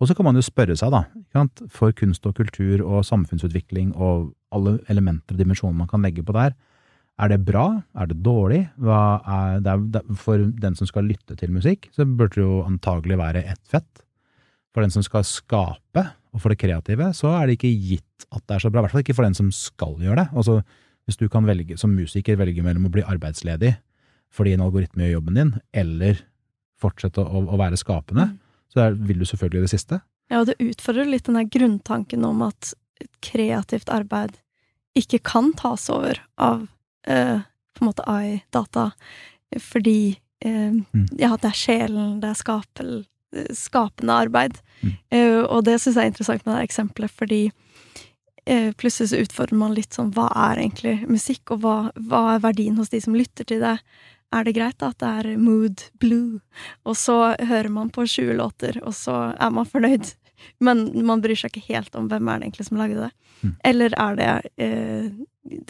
[0.00, 4.30] Og så kan man jo spørre seg, da, for kunst og kultur og samfunnsutvikling og
[4.54, 6.54] alle elementer og dimensjoner man kan legge på der,
[7.20, 7.66] er det bra?
[8.00, 8.62] Er det dårlig?
[8.80, 13.44] Er det for den som skal lytte til musikk, så burde det jo antagelig være
[13.44, 14.04] ett fett.
[14.74, 18.44] For den som skal skape, og for det kreative, så er det ikke gitt at
[18.46, 18.80] det er så bra.
[18.80, 20.28] I hvert fall ikke for den som skal gjøre det.
[20.38, 20.60] Altså,
[21.08, 23.76] hvis du kan velge, som musiker velge mellom å bli arbeidsledig
[24.30, 26.20] fordi en algoritme gjør jobben din, eller
[26.78, 28.36] fortsette å, å være skapende, mm.
[28.70, 29.98] så er, vil du selvfølgelig det siste.
[30.30, 32.70] Ja, og det utfordrer litt den der grunntanken om at
[33.26, 34.38] kreativt arbeid
[34.94, 36.68] ikke kan tas over av
[37.08, 37.40] uh,
[37.76, 38.90] på en måte AI-data,
[39.58, 41.06] fordi uh, mm.
[41.18, 42.92] ja, det er sjelen, det er skapel,
[43.56, 44.60] skapende arbeid.
[44.82, 44.94] Mm.
[45.14, 47.42] Uh, og det syns jeg er interessant med det eksempelet, fordi
[48.80, 51.74] plutselig så utfordrer man litt sånn hva er egentlig musikk, og hva,
[52.08, 53.76] hva er verdien hos de som lytter til det?
[54.30, 56.40] er det greit at det er mood blue,
[56.86, 60.12] og så hører man på 20 låter, og så er man fornøyd,
[60.62, 63.10] men man bryr seg ikke helt om hvem er det egentlig som lagde det.
[63.40, 63.54] Mm.
[63.72, 64.30] Eller er det
[64.62, 65.10] eh,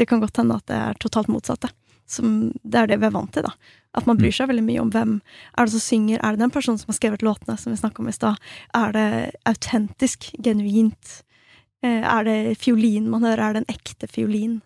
[0.01, 1.69] Det kan godt hende at det er totalt motsatte.
[2.11, 3.53] Som, det er det vi er vant til, da.
[3.95, 4.37] At man bryr mm.
[4.39, 6.23] seg veldig mye om hvem er det som synger.
[6.25, 8.41] Er det den personen som har skrevet låtene, som vi snakka om i stad?
[8.75, 9.09] Er det
[9.51, 11.21] autentisk, genuint?
[11.85, 13.45] Eh, er det fiolin man hører?
[13.45, 14.59] Er det en ekte fiolin?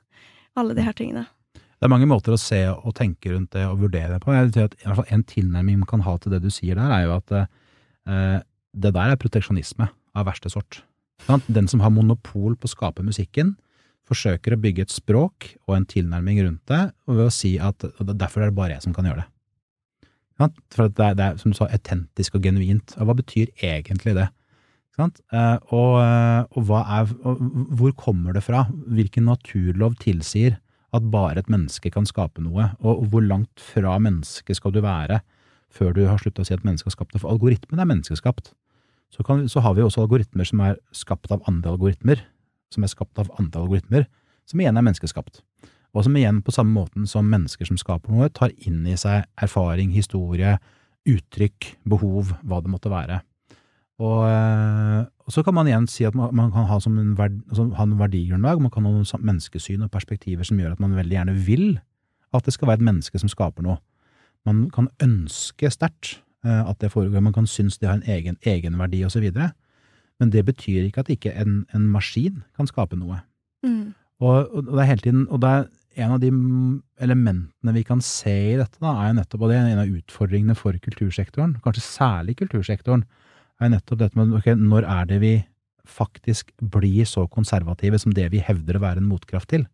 [0.55, 1.27] Alle de her tingene.
[1.55, 4.33] Det er mange måter å se og tenke rundt det og vurdere det på.
[4.33, 6.51] Jeg vil si at i hvert fall En tilnærming man kan ha til det du
[6.55, 8.38] sier der, er jo at eh,
[8.73, 10.81] det der er proteksjonisme av verste sort.
[11.27, 13.57] Den som har monopol på å skape musikken,
[14.09, 17.87] forsøker å bygge et språk og en tilnærming rundt det, og ved å si at
[18.05, 19.31] derfor er det bare jeg som kan gjøre det.
[20.75, 22.97] For det er, det er, som du sa, autentisk og genuint.
[22.99, 24.27] Og hva betyr egentlig det?
[24.95, 25.95] Eh, og,
[26.55, 27.40] og, hva er, og
[27.79, 28.64] hvor kommer det fra?
[28.71, 30.59] Hvilken naturlov tilsier
[30.95, 32.73] at bare et menneske kan skape noe?
[32.83, 35.23] Og hvor langt fra mennesket skal du være
[35.75, 37.23] før du har sluttet å si at mennesket har skapt det?
[37.23, 38.53] For algoritmen er menneskeskapt.
[39.14, 42.23] Så, kan, så, har vi også algoritmer som er skapt av andre algoritmer,
[42.75, 44.07] som er skapt av andre algoritmer,
[44.49, 45.43] som igjen er menneskeskapt.
[45.95, 49.29] Og som igjen, på samme måten som mennesker som skaper noe, tar inn i seg
[49.41, 50.57] erfaring, historie,
[51.09, 53.21] uttrykk, behov, hva det måtte være.
[54.03, 57.39] Og, eh, og så kan man igjen si at man, man kan ha, en verd,
[57.49, 60.99] altså, ha en verdigrunnlag, man kan ha noen menneskesyn og perspektiver som gjør at man
[60.99, 61.69] veldig gjerne vil
[62.35, 63.79] at det skal være et menneske som skaper noe.
[64.45, 67.21] Man kan ønske sterkt Eh, at det foregår.
[67.21, 69.33] Man kan synes det har en egen egenverdi osv.
[70.22, 73.20] Men det betyr ikke at ikke en, en maskin kan skape noe.
[73.66, 73.94] Mm.
[74.22, 75.64] Og, og, det er hele tiden, og det er
[76.05, 76.31] en av de
[77.03, 79.98] elementene vi kan se i dette, da, er jo nettopp, og det er en av
[79.98, 83.05] utfordringene for kultursektoren, kanskje særlig kultursektoren,
[83.62, 85.35] er nettopp dette med ok, når er det vi
[85.85, 89.66] faktisk blir så konservative som det vi hevder å være en motkraft til?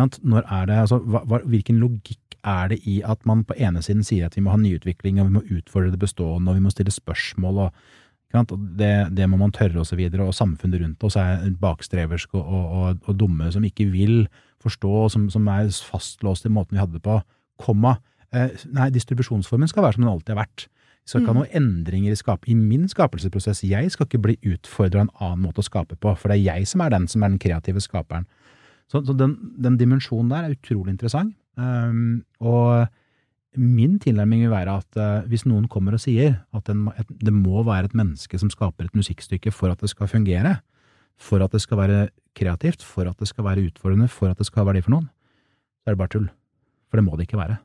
[0.00, 4.06] Når er det, altså, hva, hvilken logikk er det i at man på ene siden
[4.06, 6.72] sier at vi må ha nyutvikling, og vi må utfordre det bestående, og vi må
[6.72, 8.00] stille spørsmål, og
[8.32, 12.62] det, det, må man tørre, og så videre, og samfunnet rundt oss er bakstreverske og,
[12.62, 14.26] og, og, dumme, som ikke vil
[14.62, 17.18] forstå, og som, som er fastlåst i måten vi hadde det på,
[17.60, 17.98] komma.
[18.32, 20.66] Eh, nei, distribusjonsformen skal være som den alltid har vært.
[21.02, 21.40] Vi skal ikke ha mm.
[21.42, 23.64] noen endringer i, skap i min skapelsesprosess.
[23.66, 26.70] Jeg skal ikke bli utfordra en annen måte å skape på, for det er jeg
[26.70, 28.28] som er den som er den kreative skaperen.
[28.90, 31.34] Så, så den, den, dimensjonen der er utrolig interessant.
[31.58, 32.86] Um, og
[33.56, 37.90] min tilnærming vil være at uh, hvis noen kommer og sier at det må være
[37.90, 40.56] et menneske som skaper et musikkstykke for at det skal fungere,
[41.20, 41.98] for at det skal være
[42.34, 45.10] kreativt, for at det skal være utfordrende, for at det skal ha verdi for noen,
[45.82, 46.30] så er det bare tull.
[46.88, 47.60] For det må det ikke være.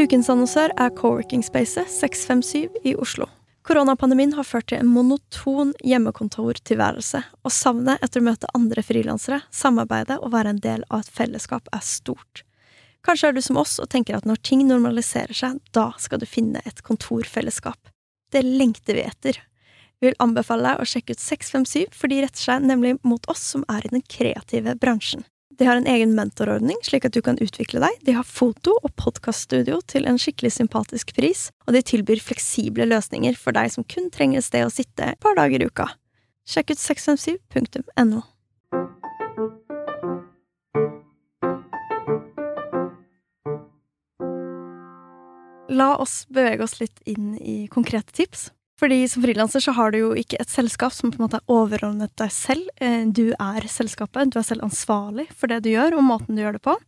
[0.00, 3.28] Ukens annonsør er Coworking Space 657 i Oslo.
[3.70, 10.16] Koronapandemien har ført til en monoton hjemmekontortilværelse, og savnet etter å møte andre frilansere, samarbeide
[10.18, 12.42] og være en del av et fellesskap er stort.
[13.06, 16.26] Kanskje er du som oss og tenker at når ting normaliserer seg, da skal du
[16.26, 17.78] finne et kontorfellesskap.
[18.34, 19.38] Det lengter vi etter.
[20.02, 23.52] Vi vil anbefale deg å sjekke ut 657, for de retter seg nemlig mot oss
[23.54, 25.22] som er i den kreative bransjen.
[25.60, 27.96] De har en egen mentorordning, slik at du kan utvikle deg.
[28.08, 33.36] De har foto- og podkaststudio til en skikkelig sympatisk pris, og de tilbyr fleksible løsninger
[33.36, 35.90] for deg som kun trenger et sted å sitte et par dager i uka.
[36.48, 38.22] Sjekk ut 657.no.
[45.68, 48.48] La oss bevege oss litt inn i konkrete tips.
[48.80, 51.52] Fordi som frilanser så har du jo ikke et selskap som på en måte er
[51.52, 52.64] overordnet deg selv.
[52.80, 56.40] Eh, du er selskapet, du er selv ansvarlig for det du gjør, og måten du
[56.40, 56.78] gjør det på.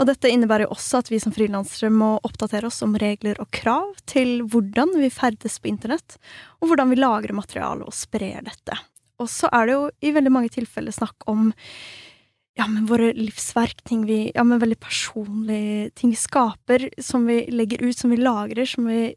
[0.00, 3.50] Og dette innebærer jo også at vi som frilansere må oppdatere oss om regler og
[3.52, 6.16] krav til hvordan vi ferdes på internett,
[6.62, 8.78] og hvordan vi lagrer materiale og sprer dette.
[9.20, 11.50] Og så er det jo i veldig mange tilfeller snakk om
[12.56, 17.42] ja, men våre livsverk, ting vi Ja, men veldig personlige ting vi skaper, som vi
[17.52, 19.14] legger ut, som vi lagrer, som vi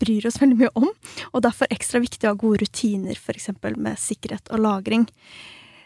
[0.00, 0.88] bryr oss veldig mye om.
[1.32, 5.04] Og derfor ekstra viktig å ha gode rutiner, eksempel med sikkerhet og lagring.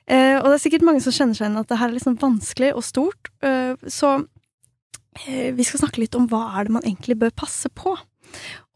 [0.06, 2.20] Eh, og det er sikkert mange som kjenner seg igjen at det her er sånn
[2.22, 3.30] vanskelig og stort.
[3.42, 4.14] Eh, så
[5.26, 7.96] eh, vi skal snakke litt om hva er det man egentlig bør passe på.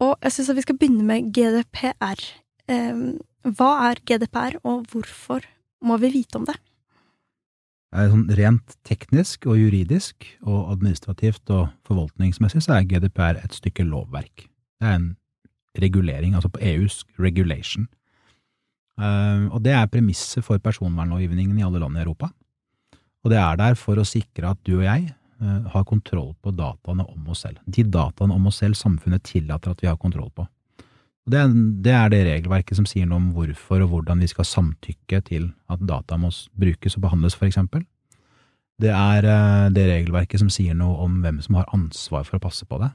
[0.03, 2.31] Og jeg syns at vi skal begynne med GDPR.
[2.67, 3.03] Eh,
[3.55, 5.47] hva er GDPR, og hvorfor
[5.87, 6.59] må vi vite om det?
[7.97, 14.49] Sånn rent teknisk og juridisk og administrativt og forvaltningsmessig så er GDPR et stykke lovverk.
[14.77, 15.07] Det er en
[15.81, 17.87] regulering, altså på EUs regulation.
[19.01, 22.31] Eh, og det er premisset for personvernlovgivningen i alle land i Europa.
[23.25, 26.53] Og det er der for å sikre at du og jeg eh, har kontroll på
[26.57, 27.61] dataene om oss selv.
[27.65, 30.47] De dataene om oss selv samfunnet tillater at vi har kontroll på.
[31.27, 31.43] Det,
[31.83, 35.49] det er det regelverket som sier noe om hvorfor og hvordan vi skal samtykke til
[35.73, 37.83] at data må brukes og behandles, for eksempel.
[38.83, 42.45] Det er eh, det regelverket som sier noe om hvem som har ansvar for å
[42.45, 42.93] passe på det.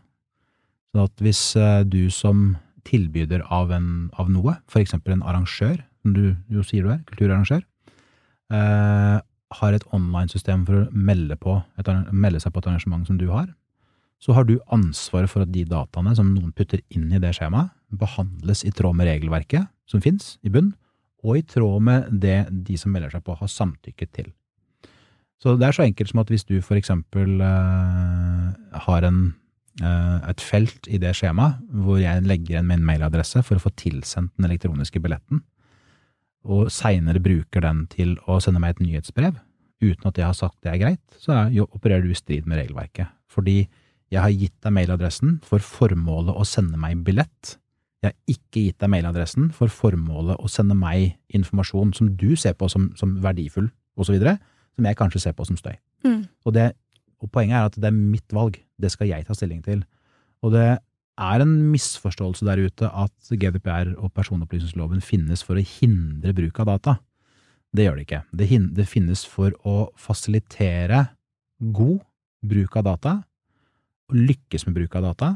[0.93, 2.53] Så at hvis eh, du som
[2.87, 7.01] tilbyder av, en, av noe, for eksempel en arrangør, som du jo sier du er,
[7.09, 7.65] kulturarrangør,
[8.53, 9.17] eh,
[9.59, 13.27] har et online-system for å melde, på et, melde seg på et arrangement som du
[13.33, 13.49] har,
[14.21, 17.73] så har du ansvaret for at de dataene som noen putter inn i det skjemaet,
[17.99, 20.73] behandles i tråd med regelverket som finnes i bunn,
[21.21, 24.31] og i tråd med det de som melder seg på, har samtykket til.
[25.41, 28.49] Så det er så enkelt som at hvis du for eksempel uh,
[28.85, 29.21] har en,
[29.81, 33.73] uh, et felt i det skjemaet hvor jeg legger igjen min mailadresse for å få
[33.77, 35.41] tilsendt den elektroniske billetten,
[36.41, 39.37] og seinere bruker den til å sende meg et nyhetsbrev,
[39.81, 43.09] uten at jeg har sagt det er greit, så opererer du i strid med regelverket.
[43.29, 43.63] Fordi
[44.11, 47.55] jeg har gitt deg mailadressen for formålet å sende meg billett.
[48.01, 52.55] Jeg har ikke gitt deg mailadressen for formålet å sende meg informasjon som du ser
[52.57, 55.75] på som, som verdifull, osv., som jeg kanskje ser på som støy.
[56.07, 56.23] Mm.
[56.47, 56.71] Og, det,
[57.21, 58.57] og poenget er at det er mitt valg.
[58.81, 59.83] Det skal jeg ta stilling til.
[60.41, 60.65] Og det
[61.21, 66.71] er en misforståelse der ute at GDPR og personopplysningsloven finnes for å hindre bruk av
[66.71, 66.97] data.
[67.71, 68.23] Det gjør det ikke.
[68.33, 68.47] Det,
[68.79, 71.05] det finnes for å fasilitere
[71.61, 72.01] god
[72.41, 73.19] bruk av data
[74.11, 75.35] og lykkes med bruk av data,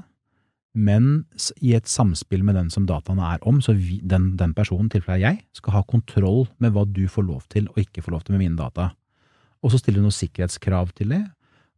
[0.75, 1.25] men
[1.63, 5.23] i et samspill med den som dataene er om, så vi, den, den personen, tilfellet
[5.23, 8.35] jeg, skal ha kontroll med hva du får lov til og ikke får lov til
[8.35, 8.91] med mine data.
[9.63, 11.23] Og så stiller du noen sikkerhetskrav til det.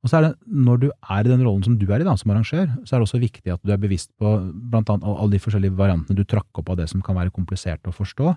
[0.03, 2.17] Og så er det, når du er i den rollen som du er i da,
[2.17, 4.33] som arrangør, så er det også viktig at du er bevisst på
[4.71, 7.85] blant annet alle de forskjellige variantene du trakk opp av det som kan være komplisert
[7.89, 8.35] å forstå,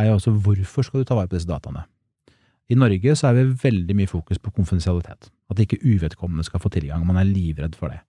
[0.00, 1.84] er jo også hvorfor skal du ta vare på disse dataene.
[2.70, 5.32] I Norge så er vi veldig mye fokus på konfidensialitet.
[5.50, 7.02] At ikke uvedkommende skal få tilgang.
[7.06, 8.04] Man er livredd for det.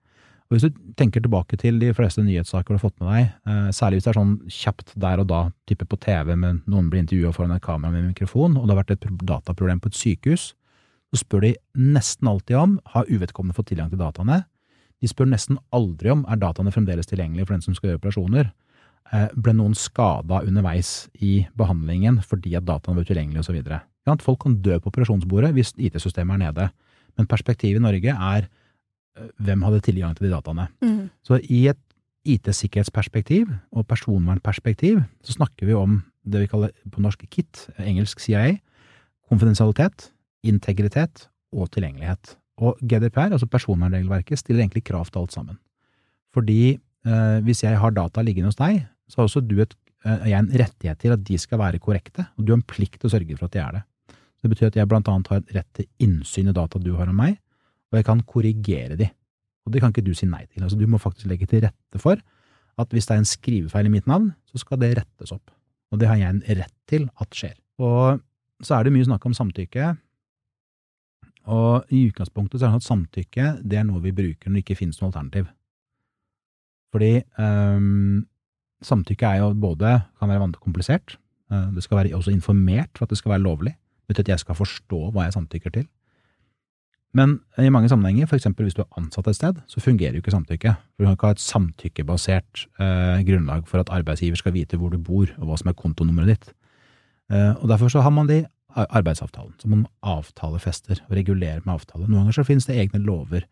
[0.52, 3.70] Og Hvis du tenker tilbake til de fleste nyhetssaker du har fått med deg, eh,
[3.72, 7.00] særlig hvis det er sånn kjapt der og da, type på TV, men noen blir
[7.00, 10.52] intervjua foran et kamera med mikrofon, og det har vært et dataproblem på et sykehus,
[11.08, 14.44] så spør de nesten alltid om har uvedkommende fått tilgang til dataene.
[15.00, 18.52] De spør nesten aldri om er dataene fremdeles tilgjengelige for den som skal gjøre operasjoner.
[19.16, 24.20] Eh, ble noen skada underveis i behandlingen fordi at dataene var utilgjengelige osv.
[24.20, 26.72] Folk kan dø på operasjonsbordet hvis IT-systemet er nede,
[27.16, 28.52] men perspektivet i Norge er
[29.42, 30.68] hvem hadde tilgang til de dataene.
[30.84, 31.10] Mm.
[31.26, 31.80] Så i et
[32.28, 38.60] IT-sikkerhetsperspektiv og personvernperspektiv så snakker vi om det vi kaller på norsk KIT, engelsk CIA,
[39.32, 40.12] konfidensialitet,
[40.46, 42.36] integritet og tilgjengelighet.
[42.62, 45.58] Og GDPR, altså personvernregelverket, stiller egentlig krav til alt sammen.
[46.36, 49.74] Fordi eh, hvis jeg har data liggende hos deg, så har også du et,
[50.06, 53.02] eh, jeg en rettighet til at de skal være korrekte, og du har en plikt
[53.02, 53.86] til å sørge for at de er det.
[54.38, 57.10] Så det betyr at jeg blant annet har rett til innsyn i data du har
[57.10, 57.40] om meg,
[57.92, 59.10] og jeg kan korrigere de.
[59.66, 60.64] Og det kan ikke du si nei til.
[60.64, 62.22] Altså, du må faktisk legge til rette for
[62.80, 65.52] at hvis det er en skrivefeil i mitt navn, så skal det rettes opp.
[65.92, 67.58] Og det har jeg en rett til at skjer.
[67.84, 68.22] Og
[68.64, 69.92] så er det mye snakk om samtykke.
[71.52, 74.62] Og i utgangspunktet så er det sånn at samtykke det er noe vi bruker når
[74.62, 75.50] det ikke finnes noe alternativ.
[76.92, 78.22] Fordi um,
[78.86, 81.18] samtykke er jo både kan være komplisert,
[81.52, 83.76] uh, det skal være også informert for at det skal være lovlig.
[83.76, 85.88] Det betyr at jeg skal forstå hva jeg samtykker til.
[87.18, 88.48] Men i mange sammenhenger, f.eks.
[88.56, 90.74] hvis du er ansatt et sted, så fungerer jo ikke samtykke.
[90.96, 94.94] For Du kan ikke ha et samtykkebasert eh, grunnlag for at arbeidsgiver skal vite hvor
[94.94, 96.54] du bor, og hva som er kontonummeret ditt.
[97.34, 102.08] Eh, og Derfor så har man de arbeidsavtalen, så man avtalefester og regulerer med avtale.
[102.08, 103.44] Noen ganger så finnes det egne lover.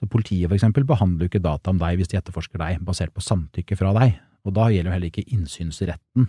[0.00, 3.12] Så Politiet for eksempel behandler jo ikke data om deg hvis de etterforsker deg basert
[3.14, 4.16] på samtykke fra deg.
[4.44, 6.26] Og da gjelder jo heller ikke innsynsretten.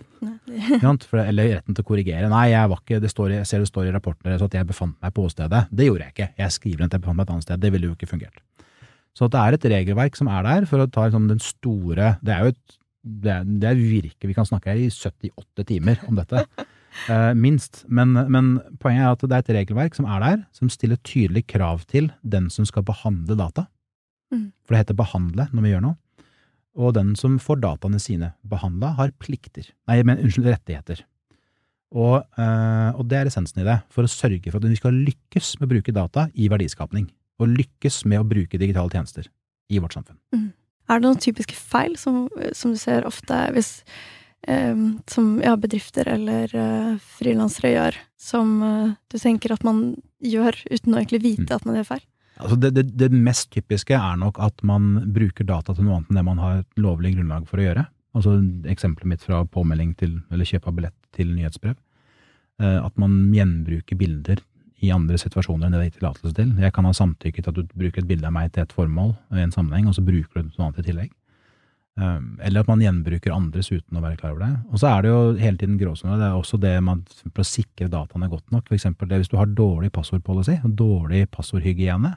[1.04, 2.30] For, eller retten til å korrigere.
[2.32, 4.68] Nei, jeg var ikke, det står, jeg ser det står i rapporten deres at jeg
[4.68, 5.66] befant meg på åstedet.
[5.68, 6.30] Det gjorde jeg ikke.
[6.40, 7.60] Jeg skriver at jeg befant meg et annet sted.
[7.60, 8.40] Det ville jo ikke fungert.
[9.16, 12.34] Så det er et regelverk som er der for å ta liksom den store Det
[12.34, 12.76] er jo et
[13.06, 16.42] det er, det er virke, Vi kan snakke her i 78 timer om dette.
[17.12, 17.84] eh, minst.
[17.86, 21.44] Men, men, poenget er at det er et regelverk som er der, som stiller tydelig
[21.46, 23.68] krav til den som skal behandle data.
[24.34, 24.50] Mm.
[24.66, 25.98] For det heter behandle når vi gjør noe.
[26.76, 29.70] Og den som får dataene sine behandla, har plikter.
[29.88, 31.04] Nei, men unnskyld, rettigheter.
[31.96, 34.98] Og, uh, og, det er essensen i det, for å sørge for at vi skal
[35.06, 37.08] lykkes med å bruke data i verdiskapning.
[37.40, 39.30] Og lykkes med å bruke digitale tjenester
[39.72, 40.18] i vårt samfunn.
[40.34, 40.50] Mm.
[40.86, 43.80] Er det noen typiske feil som, som du ser ofte hvis
[44.46, 50.54] Um, som ja, bedrifter eller uh, frilansere gjør, som uh, du tenker at man gjør
[50.68, 51.54] uten å egentlig vite mm.
[51.56, 52.04] at man gjør feil?
[52.36, 56.10] Altså det, det, det, mest typiske er nok at man bruker data til noe annet
[56.12, 57.86] enn det man har et lovlig grunnlag for å gjøre.
[58.16, 58.36] Altså
[58.68, 61.76] Eksempelet mitt fra påmelding til, eller kjøp av billett til nyhetsbrev.
[62.60, 64.40] Uh, at man gjenbruker bilder
[64.84, 66.50] i andre situasjoner enn det det gitt tillatelse til.
[66.60, 69.14] Jeg kan ha samtykket til at du bruker et bilde av meg til et formål
[69.36, 71.14] i en sammenheng, og så bruker du noe annet i tillegg.
[71.96, 74.52] Um, eller at man gjenbruker andres uten å være klar over det.
[74.68, 76.18] Og så er det jo hele tiden gråsone.
[76.20, 78.66] Det er også det man, for å sikre dataene godt nok.
[78.68, 82.12] For eksempel det, hvis du har dårlig passordpolicy dårlig passordhygiene,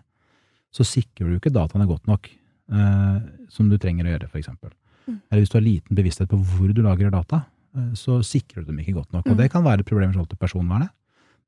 [0.76, 3.18] så sikrer du ikke dataene godt nok eh,
[3.52, 4.74] som du trenger å gjøre, for eksempel.
[5.08, 5.18] Mm.
[5.18, 7.44] Eller hvis du har liten bevissthet på hvor du lagrer data,
[7.76, 9.26] eh, så sikrer du dem ikke godt nok.
[9.26, 9.34] Mm.
[9.34, 10.94] Og det kan være et problem i forhold til personvernet.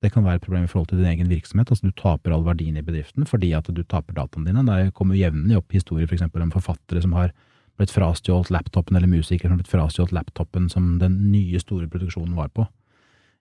[0.01, 1.69] Det kan være et problem i forhold til din egen virksomhet.
[1.69, 4.65] altså Du taper all verdien i bedriften fordi at du taper dataene dine.
[4.65, 7.29] Det kommer jevnlig opp historier for eksempel, om forfattere som har
[7.77, 12.33] blitt frastjålet laptopen, eller musikere som har blitt frastjålet laptopen som den nye, store produksjonen
[12.37, 12.65] var på.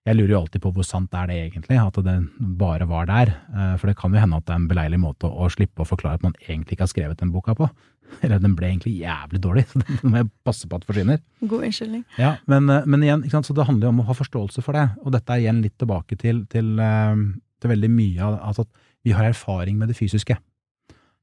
[0.08, 2.14] Jeg lurer jo alltid på hvor sant er det egentlig, at det
[2.58, 3.34] bare var der.
[3.52, 5.88] Eh, for det kan jo hende at det er en beleilig måte å slippe å
[5.88, 7.68] forklare at man egentlig ikke har skrevet den boka på.
[8.24, 11.20] Eller den ble egentlig jævlig dårlig, så den må jeg passe på at forsvinner.
[11.44, 12.06] God unnskyldning.
[12.16, 14.86] Ja, men, eh, men igjen, så det handler jo om å ha forståelse for det.
[15.04, 17.26] Og dette er igjen litt tilbake til, til, eh,
[17.60, 20.36] til veldig mye av altså at vi har erfaring med det fysiske.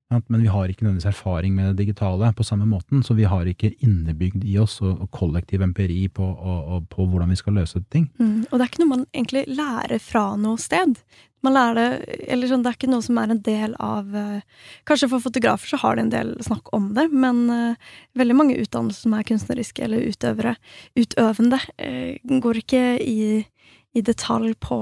[0.08, 3.48] Men vi har ikke nødvendigvis erfaring med det digitale på samme måten, så vi har
[3.50, 7.82] ikke innebygd i oss og, kollektiv empiri på, og, og på, hvordan vi skal løse
[7.92, 8.08] ting.
[8.16, 10.96] Mm, og det er ikke noe man egentlig lærer fra noe sted.
[11.46, 14.64] Man lærer det, eller sånn, det er ikke noe som er en del av uh,
[14.90, 18.58] Kanskje for fotografer så har de en del snakk om det, men uh, veldig mange
[18.64, 20.56] utdannelser som er kunstneriske eller utøvere,
[20.98, 23.44] utøvende, uh, går ikke i,
[23.92, 24.80] i detalj på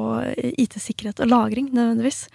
[0.54, 2.28] IT-sikkerhet og lagring nødvendigvis.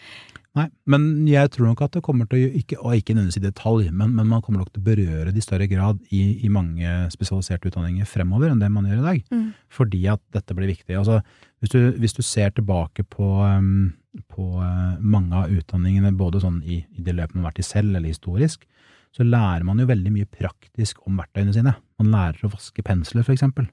[0.59, 3.45] Nei, men jeg tror nok at det kommer til å ikke, og ikke nødvendigvis i
[3.45, 6.51] detalj, men, men, man kommer nok til å berøre det i større grad i, i,
[6.51, 9.21] mange spesialiserte utdanninger fremover enn det man gjør i dag.
[9.31, 9.45] Mm.
[9.71, 10.97] Fordi at dette blir viktig.
[10.99, 11.21] Altså,
[11.63, 13.93] hvis, du, hvis du ser tilbake på, um,
[14.33, 17.69] på uh, mange av utdanningene, både sånn i, i det løpet man har vært i
[17.71, 18.67] selv, eller historisk,
[19.15, 21.77] så lærer man jo veldig mye praktisk om verktøyene sine.
[22.03, 23.71] Man lærer å vaske pensler, for eksempel.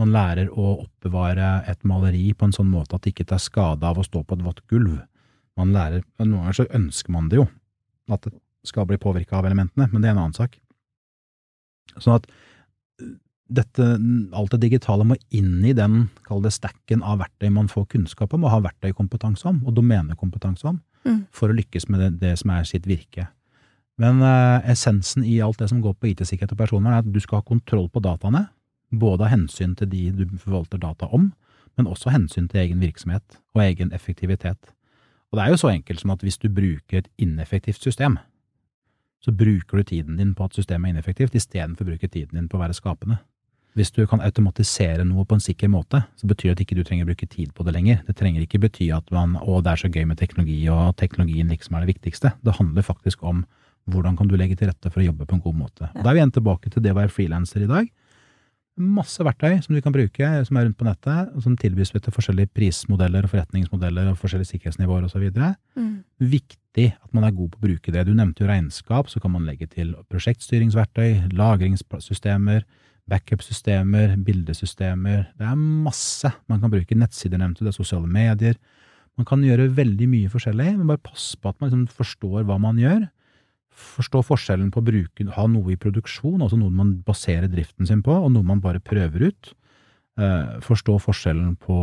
[0.00, 3.84] Man lærer å oppbevare et maleri på en sånn måte at det ikke tar skade
[3.84, 5.02] av å stå på et vått gulv
[5.60, 7.46] man lærer Noen ganger så ønsker man det jo,
[8.10, 8.34] at det
[8.66, 10.58] skal bli påvirka av elementene, men det er en annen sak.
[11.96, 12.26] Sånn at
[13.00, 13.14] eh,
[13.50, 13.86] dette,
[14.36, 18.36] alt det digitale må inn i den, kall det stacken av verktøy man får kunnskap
[18.36, 21.22] om, og har verktøykompetanse om, og domenekompetanse om, Mm.
[21.32, 23.22] for å lykkes med det, det som er sitt virke.
[23.96, 27.16] Men eh, essensen i alt det som går på IT-sikkerhet og personvern, er at du
[27.24, 28.50] skal ha kontroll på dataene,
[28.92, 31.30] både av hensyn til de du forvalter data om,
[31.78, 34.74] men også hensyn til egen virksomhet og egen effektivitet.
[35.30, 38.18] Og det er jo så enkelt som at hvis du bruker et ineffektivt system,
[39.20, 42.48] så bruker du tiden din på at systemet er ineffektivt, istedenfor å bruke tiden din
[42.48, 43.20] på å være skapende.
[43.78, 46.82] Hvis du kan automatisere noe på en sikker måte, så betyr det at ikke du
[46.82, 48.00] trenger å bruke tid på det lenger.
[48.08, 51.52] Det trenger ikke bety at man, å, det er så gøy med teknologi, og teknologien
[51.52, 52.32] liksom er det viktigste.
[52.42, 53.44] Det handler faktisk om
[53.90, 55.86] hvordan kan du legge til rette for å jobbe på en god måte.
[55.92, 57.92] Og Da er vi igjen tilbake til det å være frilanser i dag.
[58.80, 62.14] Masse verktøy som du kan bruke, som er rundt på nettet, og som tilbys til
[62.14, 65.26] forskjellige prismodeller og forretningsmodeller og forskjellige sikkerhetsnivåer osv.
[65.76, 65.90] Mm.
[66.32, 68.06] Viktig at man er god på å bruke det.
[68.08, 72.64] Du nevnte jo regnskap, så kan man legge til prosjektstyringsverktøy, lagringssystemer,
[73.10, 75.24] backup-systemer, bildesystemer.
[75.36, 76.96] Det er masse man kan bruke.
[76.96, 78.56] Nettsider nevnte det sosiale medier.
[79.18, 82.56] Man kan gjøre veldig mye forskjellig, men bare pass på at man liksom forstår hva
[82.62, 83.08] man gjør.
[83.80, 88.02] Forstå forskjellen på å bruke, ha noe i produksjon, altså noe man baserer driften sin
[88.06, 89.52] på, og noe man bare prøver ut.
[90.20, 91.76] Eh, forstå forskjellen på,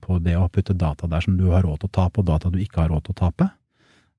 [0.00, 2.50] på det å putte data der som du har råd til å tape, og data
[2.50, 3.50] du ikke har råd til å tape.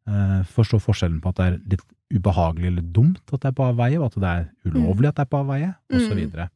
[0.07, 3.65] Eh, forstå forskjellen på at det er litt ubehagelig eller dumt at det er på
[3.71, 6.19] avveie, og at det er ulovlig at det er på avveie, og så Mm.
[6.21, 6.49] videre.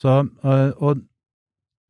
[0.00, 1.02] Så, og, og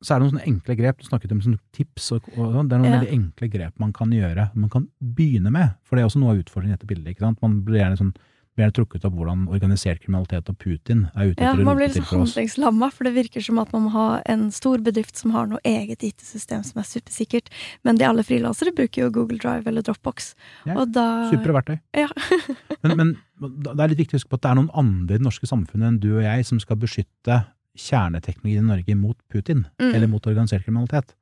[0.03, 0.99] så er det noen sånne enkle grep.
[1.03, 2.69] Du snakket om sånne tips, og, og sånn.
[2.71, 2.99] det er noen Ja.
[3.01, 4.51] veldig enkle grep man kan gjøre.
[4.57, 7.13] Man kan begynne med, for det er også noe av utfordringen i dette bildet.
[7.15, 7.41] ikke sant?
[7.43, 8.15] Man blir gjerne, sånn,
[8.57, 11.77] blir gjerne trukket opp hvordan organisert kriminalitet og Putin er ute Ja, etter å man
[11.77, 14.07] blir rote til litt blir litt handlingslamma, for det virker som at man må ha
[14.27, 17.53] en stor bedrift som har noe eget IT-system som er supersikkert.
[17.85, 20.35] Men de alle frilansere bruker jo Google Drive eller Dropbox.
[20.67, 21.79] Ja, Og da Supre verktøy.
[21.95, 22.09] Ja.
[22.83, 25.19] men, men det er litt viktig å huske på at det er noen andre i
[25.21, 27.45] det norske samfunnet enn du og jeg som skal beskytte
[27.79, 29.95] kjerneteknologien i Norge mot Putin, Mm.
[29.95, 31.15] eller mot organisert kriminalitet.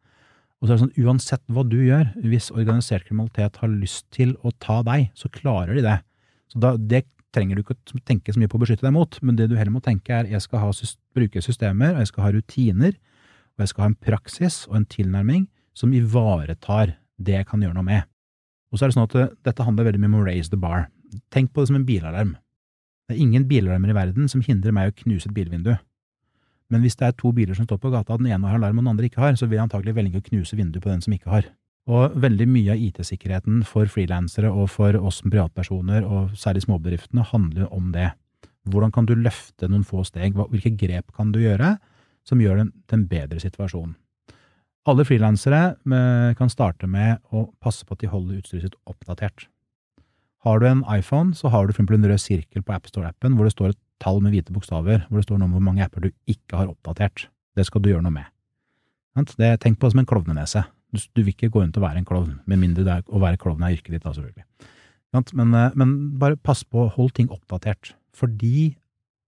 [0.60, 4.34] Og så er det sånn, uansett hva du gjør, hvis organisert kriminalitet har lyst til
[4.42, 6.00] å ta deg, så klarer de det.
[6.50, 9.18] Så da, det trenger du ikke å tenke så mye på å beskytte deg mot,
[9.22, 10.72] men det du heller må tenke er, jeg skal ha,
[11.14, 12.94] bruke systemer, og jeg skal ha rutiner,
[13.54, 17.74] og jeg skal ha en praksis og en tilnærming som ivaretar det jeg kan gjøre
[17.74, 18.04] noe med.
[18.72, 20.88] Og så er det sånn at dette handler veldig mye om å raise the bar.
[21.30, 22.36] Tenk på det som en bilalarm.
[23.08, 25.78] Det er ingen bilalarmer i verden som hindrer meg å knuse et bilvindu.
[26.72, 28.80] Men hvis det er to biler som står på gata, og den ene har alarm
[28.80, 31.04] og den andre ikke har, så vil jeg antagelig velge å knuse vinduet på den
[31.04, 31.48] som ikke har.
[31.88, 37.24] Og veldig mye av IT-sikkerheten for frilansere og for oss som privatpersoner, og særlig småbedriftene,
[37.30, 38.10] handler om det.
[38.68, 40.36] Hvordan kan du løfte noen få steg?
[40.36, 41.78] Hvilke grep kan du gjøre
[42.28, 43.96] som gjør den til en bedre situasjon?
[44.88, 49.48] Alle frilansere eh, kan starte med å passe på at de holder utstyret sitt oppdatert.
[50.46, 53.48] Har du en iPhone, så har du for eksempel en rød sirkel på AppStore-appen hvor
[53.48, 56.06] det står et tall med hvite bokstaver, hvor det står noe om hvor mange apper
[56.06, 57.28] du ikke har oppdatert.
[57.58, 58.28] Det skal du gjøre noe med.
[59.18, 60.64] Det, tenk på det som en klovnenese.
[60.94, 63.20] Du, du vil ikke gå rundt og være en klovn, med mindre det er å
[63.22, 64.46] være klovn er yrket ditt, da, selvfølgelig.
[65.16, 67.94] Men, eh, men bare pass på, hold ting oppdatert.
[68.16, 68.76] Fordi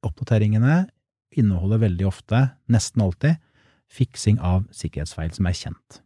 [0.06, 0.84] oppdateringene
[1.38, 3.40] inneholder veldig ofte, nesten alltid,
[3.90, 6.00] fiksing av sikkerhetsfeil som er kjent.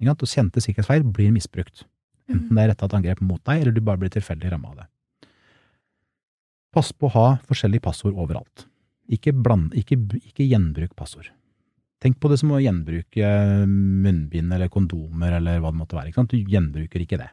[0.00, 1.84] Og kjente sikkerhetsfeil blir misbrukt.
[2.32, 4.80] Enten det er retta et angrep mot deg, eller du bare blir tilfeldig ramma av
[4.80, 4.86] det.
[6.76, 8.66] Pass på å ha forskjellige passord overalt.
[9.12, 11.30] Ikke, bland, ikke, ikke gjenbruk passord.
[12.02, 13.30] Tenk på det som å gjenbruke
[13.70, 16.26] munnbind eller kondomer eller hva det måtte være.
[16.28, 17.30] Du gjenbruker ikke det.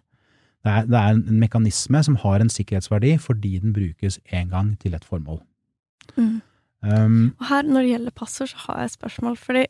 [0.64, 4.74] Det er, det er en mekanisme som har en sikkerhetsverdi fordi den brukes én gang
[4.80, 5.42] til et formål.
[6.16, 6.38] Mm.
[6.84, 9.36] Um, Og her, når det gjelder passord, så har jeg et spørsmål.
[9.40, 9.66] Fordi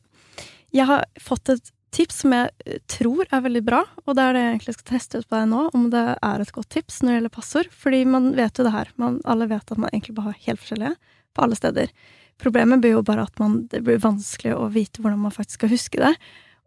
[0.74, 4.36] jeg har fått et tips som jeg eh, tror er veldig bra, og det er
[4.36, 7.02] det jeg egentlig skal teste ut på deg nå, om det er et godt tips
[7.02, 7.72] når det gjelder passord.
[7.84, 8.92] Fordi man vet jo det her.
[9.02, 10.96] Man, alle vet at man egentlig bare har helt forskjellige
[11.34, 11.94] på alle steder.
[12.42, 15.74] Problemet blir jo bare at man, det blir vanskelig å vite hvordan man faktisk skal
[15.74, 16.14] huske det,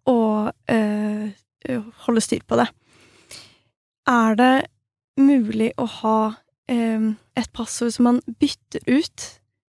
[0.07, 2.69] og øh, holde styr på det.
[4.07, 4.53] Er det
[5.19, 6.19] mulig å ha
[6.71, 9.27] øh, et passord som man bytter ut,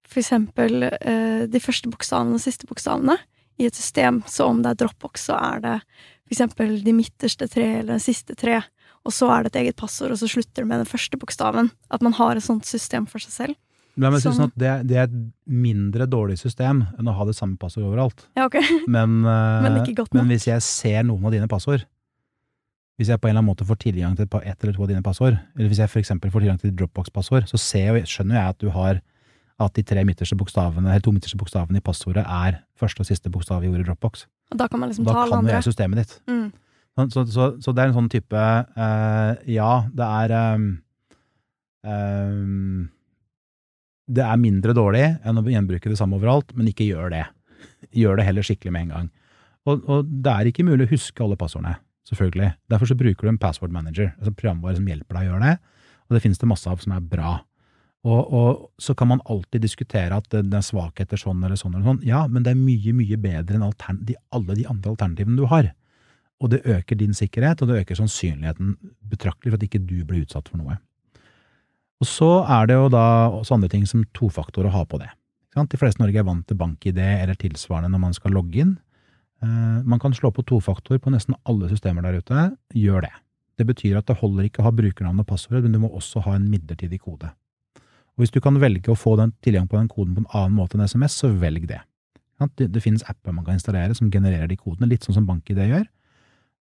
[0.08, 3.18] for eksempel øh, de første bokstavene og siste bokstavene,
[3.58, 5.76] i et system, så om det er Dropbox, så er det
[6.32, 8.60] eksempel de midterste tre eller de siste tre,
[9.08, 11.72] og så er det et eget passord, og så slutter det med den første bokstaven.
[11.94, 13.60] At man har et sånt system for seg selv.
[13.98, 17.26] la meg si sånn at det, det er et mindre dårlig system enn å ha
[17.26, 18.28] det samme passord overalt.
[18.38, 18.60] Ja, ok.
[18.96, 19.80] Men, eh, Men
[20.12, 21.88] men hvis jeg ser noen av dine passord,
[22.98, 24.90] hvis jeg på en eller annen måte får tilgang til et ett eller to av
[24.90, 28.56] dine passord, eller hvis jeg eksempel får tilgang til Dropbox-passord, så ser jeg, skjønner jeg
[28.56, 29.02] at du har
[29.58, 33.32] at de tre midterste bokstavene, eller to midterste bokstavene i passordet er første og siste
[33.34, 34.28] bokstav i ordet Dropbox.
[34.54, 36.18] Og da kan man liksom Da ta alle kan jo gjøre jeg systemet ditt.
[36.30, 36.50] Mm.
[36.98, 40.70] Så, så, så, så det er en sånn type uh, Ja, det er um,
[41.88, 42.90] Um,
[44.08, 47.26] det er mindre dårlig enn å gjenbruke det samme overalt, men ikke gjør det.
[47.96, 49.10] Gjør det heller skikkelig med en gang.
[49.68, 51.76] Og, og det er ikke mulig å huske alle passordene,
[52.08, 52.54] selvfølgelig.
[52.72, 55.84] Derfor så bruker du en password manager, altså programvare som hjelper deg å gjøre det,
[56.08, 57.34] og det finnes det masse av som er bra.
[58.06, 61.88] Og, og, så kan man alltid diskutere at det, er svakheter sånn eller sånn eller
[61.90, 62.04] sånn.
[62.08, 65.72] Ja, men det er mye, mye bedre enn de, alle de andre alternativene du har.
[66.38, 68.76] Og det øker din sikkerhet, og det øker sannsynligheten
[69.10, 70.78] betraktelig for at ikke du blir utsatt for noe.
[71.98, 73.06] Og så er det jo da
[73.40, 75.10] også andre ting som tofaktor å ha på det.
[75.58, 78.76] De fleste i Norge er vant til bank-ID eller tilsvarende når man skal logge inn.
[79.42, 82.52] Eh, man kan slå på tofaktor på nesten alle systemer der ute.
[82.78, 83.14] Gjør det.
[83.58, 86.22] Det betyr at det holder ikke å ha brukernavn og passord, men du må også
[86.28, 87.32] ha en midlertidig kode.
[88.18, 90.58] Og Hvis du kan velge å få den tilgang på den koden på en annen
[90.58, 91.84] måte enn SMS, så velg det.
[92.58, 95.86] Det, finnes apper man kan installere som genererer de kodene, litt sånn som BankID gjør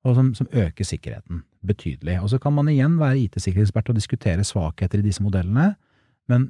[0.04, 2.18] og som, som, øker sikkerheten betydelig.
[2.24, 5.74] Og så kan man igjen være IT-sikkerhetsekspert og diskutere svakheter i disse modellene,
[6.32, 6.49] men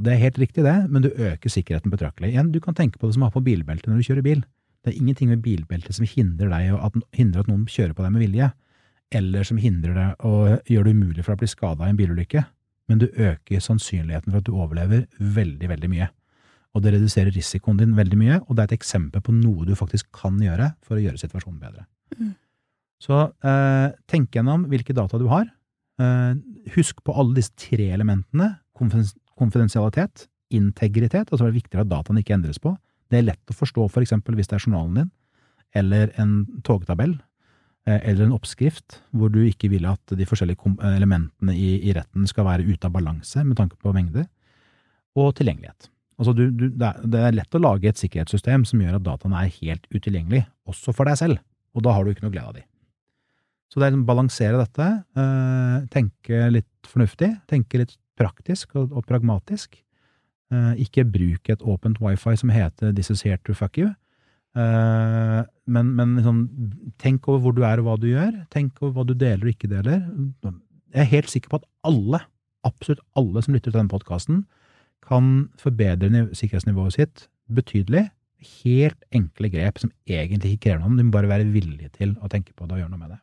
[0.00, 2.32] det er helt riktig, det, men du øker sikkerheten betraktelig.
[2.32, 4.40] Igjen, du kan tenke på det som å ha på bilbelte når du kjører bil.
[4.80, 8.14] Det er ingenting med bilbeltet som hindrer deg at, hindrer at noen kjører på deg
[8.14, 8.48] med vilje,
[9.12, 12.00] eller som hindrer deg og gjør det umulig for deg å bli skada i en
[12.00, 12.46] bilulykke,
[12.90, 16.10] men du øker sannsynligheten for at du overlever veldig, veldig mye.
[16.74, 19.76] Og det reduserer risikoen din veldig mye, og det er et eksempel på noe du
[19.78, 21.86] faktisk kan gjøre for å gjøre situasjonen bedre.
[22.18, 22.34] Mm.
[23.00, 25.48] Så eh, tenk gjennom hvilke data du har.
[26.02, 26.34] Eh,
[26.76, 28.52] husk på alle disse tre elementene.
[28.76, 32.74] Konfidensialitet, integritet, altså det er viktigere at dataene ikke endres på.
[33.10, 35.10] Det er lett å forstå for eksempel hvis det er journalen din,
[35.78, 37.16] eller en togtabell,
[37.98, 42.46] eller en oppskrift hvor du ikke vil at de forskjellige elementene i, i retten skal
[42.46, 44.26] være ute av balanse med tanke på mengde,
[45.18, 45.90] og tilgjengelighet.
[46.20, 49.54] Altså du, du, det er lett å lage et sikkerhetssystem som gjør at dataene er
[49.62, 51.40] helt utilgjengelig, også for deg selv,
[51.74, 52.66] og da har du ikke noe glede av de.
[53.70, 54.88] Så det er å balansere dette,
[55.22, 59.78] eh, tenke litt fornuftig, tenke litt praktisk og, og pragmatisk.
[60.50, 63.94] Eh, ikke bruk et åpent wifi som heter 'this is here to fuck you'.
[65.70, 66.44] Men, men liksom,
[67.02, 68.32] tenk over hvor du er og hva du gjør.
[68.52, 70.02] Tenk over hva du deler og ikke deler.
[70.90, 72.22] Jeg er helt sikker på at alle,
[72.66, 74.44] absolutt alle som lytter til denne podkasten,
[75.06, 78.08] kan forbedre sikkerhetsnivået sitt betydelig.
[78.64, 82.30] Helt enkle grep som egentlig ikke krever noe, du må bare være villig til å
[82.32, 83.20] tenke på det og gjøre noe med det.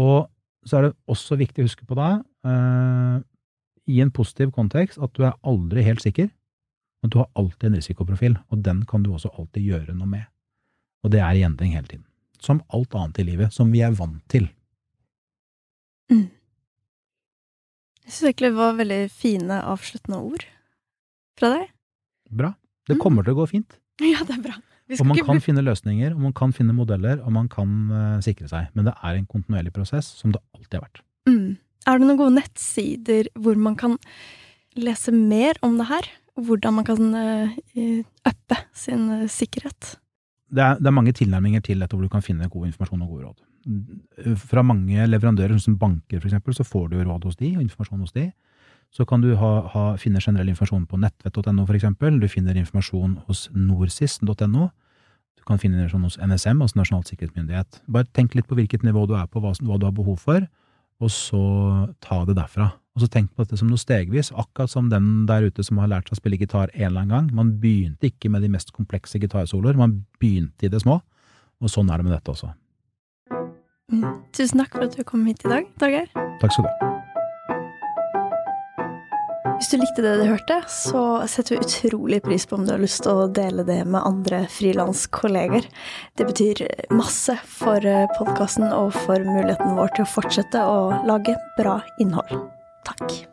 [0.00, 0.28] Og
[0.68, 2.10] så er det også viktig å huske på da,
[2.46, 3.16] uh,
[3.90, 6.28] i en positiv kontekst, at du er aldri helt sikker,
[7.00, 10.28] men du har alltid en risikoprofil, og den kan du også alltid gjøre noe med.
[11.04, 12.06] Og det er i endring hele tiden.
[12.40, 14.48] Som alt annet i livet, som vi er vant til.
[16.10, 16.28] Mm.
[18.04, 20.46] Jeg syns egentlig det var veldig fine avsluttende ord
[21.38, 21.70] fra deg.
[22.30, 22.54] Bra.
[22.88, 23.02] Det mm.
[23.02, 23.28] kommer mm.
[23.28, 23.78] til å gå fint.
[24.00, 24.56] Ja, det er bra.
[24.98, 28.48] Og man kan finne løsninger, og man kan finne modeller, og man kan uh, sikre
[28.50, 28.72] seg.
[28.74, 31.02] Men det er en kontinuerlig prosess, som det alltid har vært.
[31.30, 31.58] Mm.
[31.86, 33.94] Er det noen gode nettsider hvor man kan
[34.78, 36.10] lese mer om det her?
[36.40, 37.54] Hvordan man kan uh,
[38.26, 39.94] uppe sin uh, sikkerhet?
[40.50, 43.08] Det er, det er, mange tilnærminger til dette hvor du kan finne god informasjon og
[43.08, 44.36] gode råd.
[44.50, 48.14] Fra mange leverandører, som banker eksempel, så får du råd hos de, og informasjon hos
[48.16, 48.30] de.
[48.90, 52.18] Så kan du ha, ha, finne generell informasjon på nettvett.no, eksempel.
[52.18, 54.70] Du finner informasjon hos norsis.no.
[55.38, 57.82] Du kan finne informasjon hos NSM, altså Nasjonal sikkerhetsmyndighet.
[57.86, 60.48] Bare tenk litt på hvilket nivå du er på, hva, hva du har behov for,
[61.00, 61.44] og så
[62.02, 62.72] ta det derfra.
[62.96, 65.90] Og så tenk på dette som noe stegvis, akkurat som den der ute som har
[65.92, 67.30] lært seg å spille gitar en eller annen gang.
[67.38, 70.98] Man begynte ikke med de mest komplekse gitarsoloer, man begynte i det små.
[71.60, 72.50] Og sånn er det med dette også.
[74.34, 76.10] Tusen takk for at du kom hit i dag, Torgeir.
[76.42, 76.90] Takk skal du ha.
[79.60, 82.80] Hvis du likte det du hørte, så setter vi utrolig pris på om du har
[82.80, 85.68] lyst til å dele det med andre frilanskolleger.
[86.16, 86.64] Det betyr
[86.96, 87.84] masse for
[88.16, 92.40] podkasten og for muligheten vår til å fortsette å lage bra innhold.
[92.84, 93.29] Takk.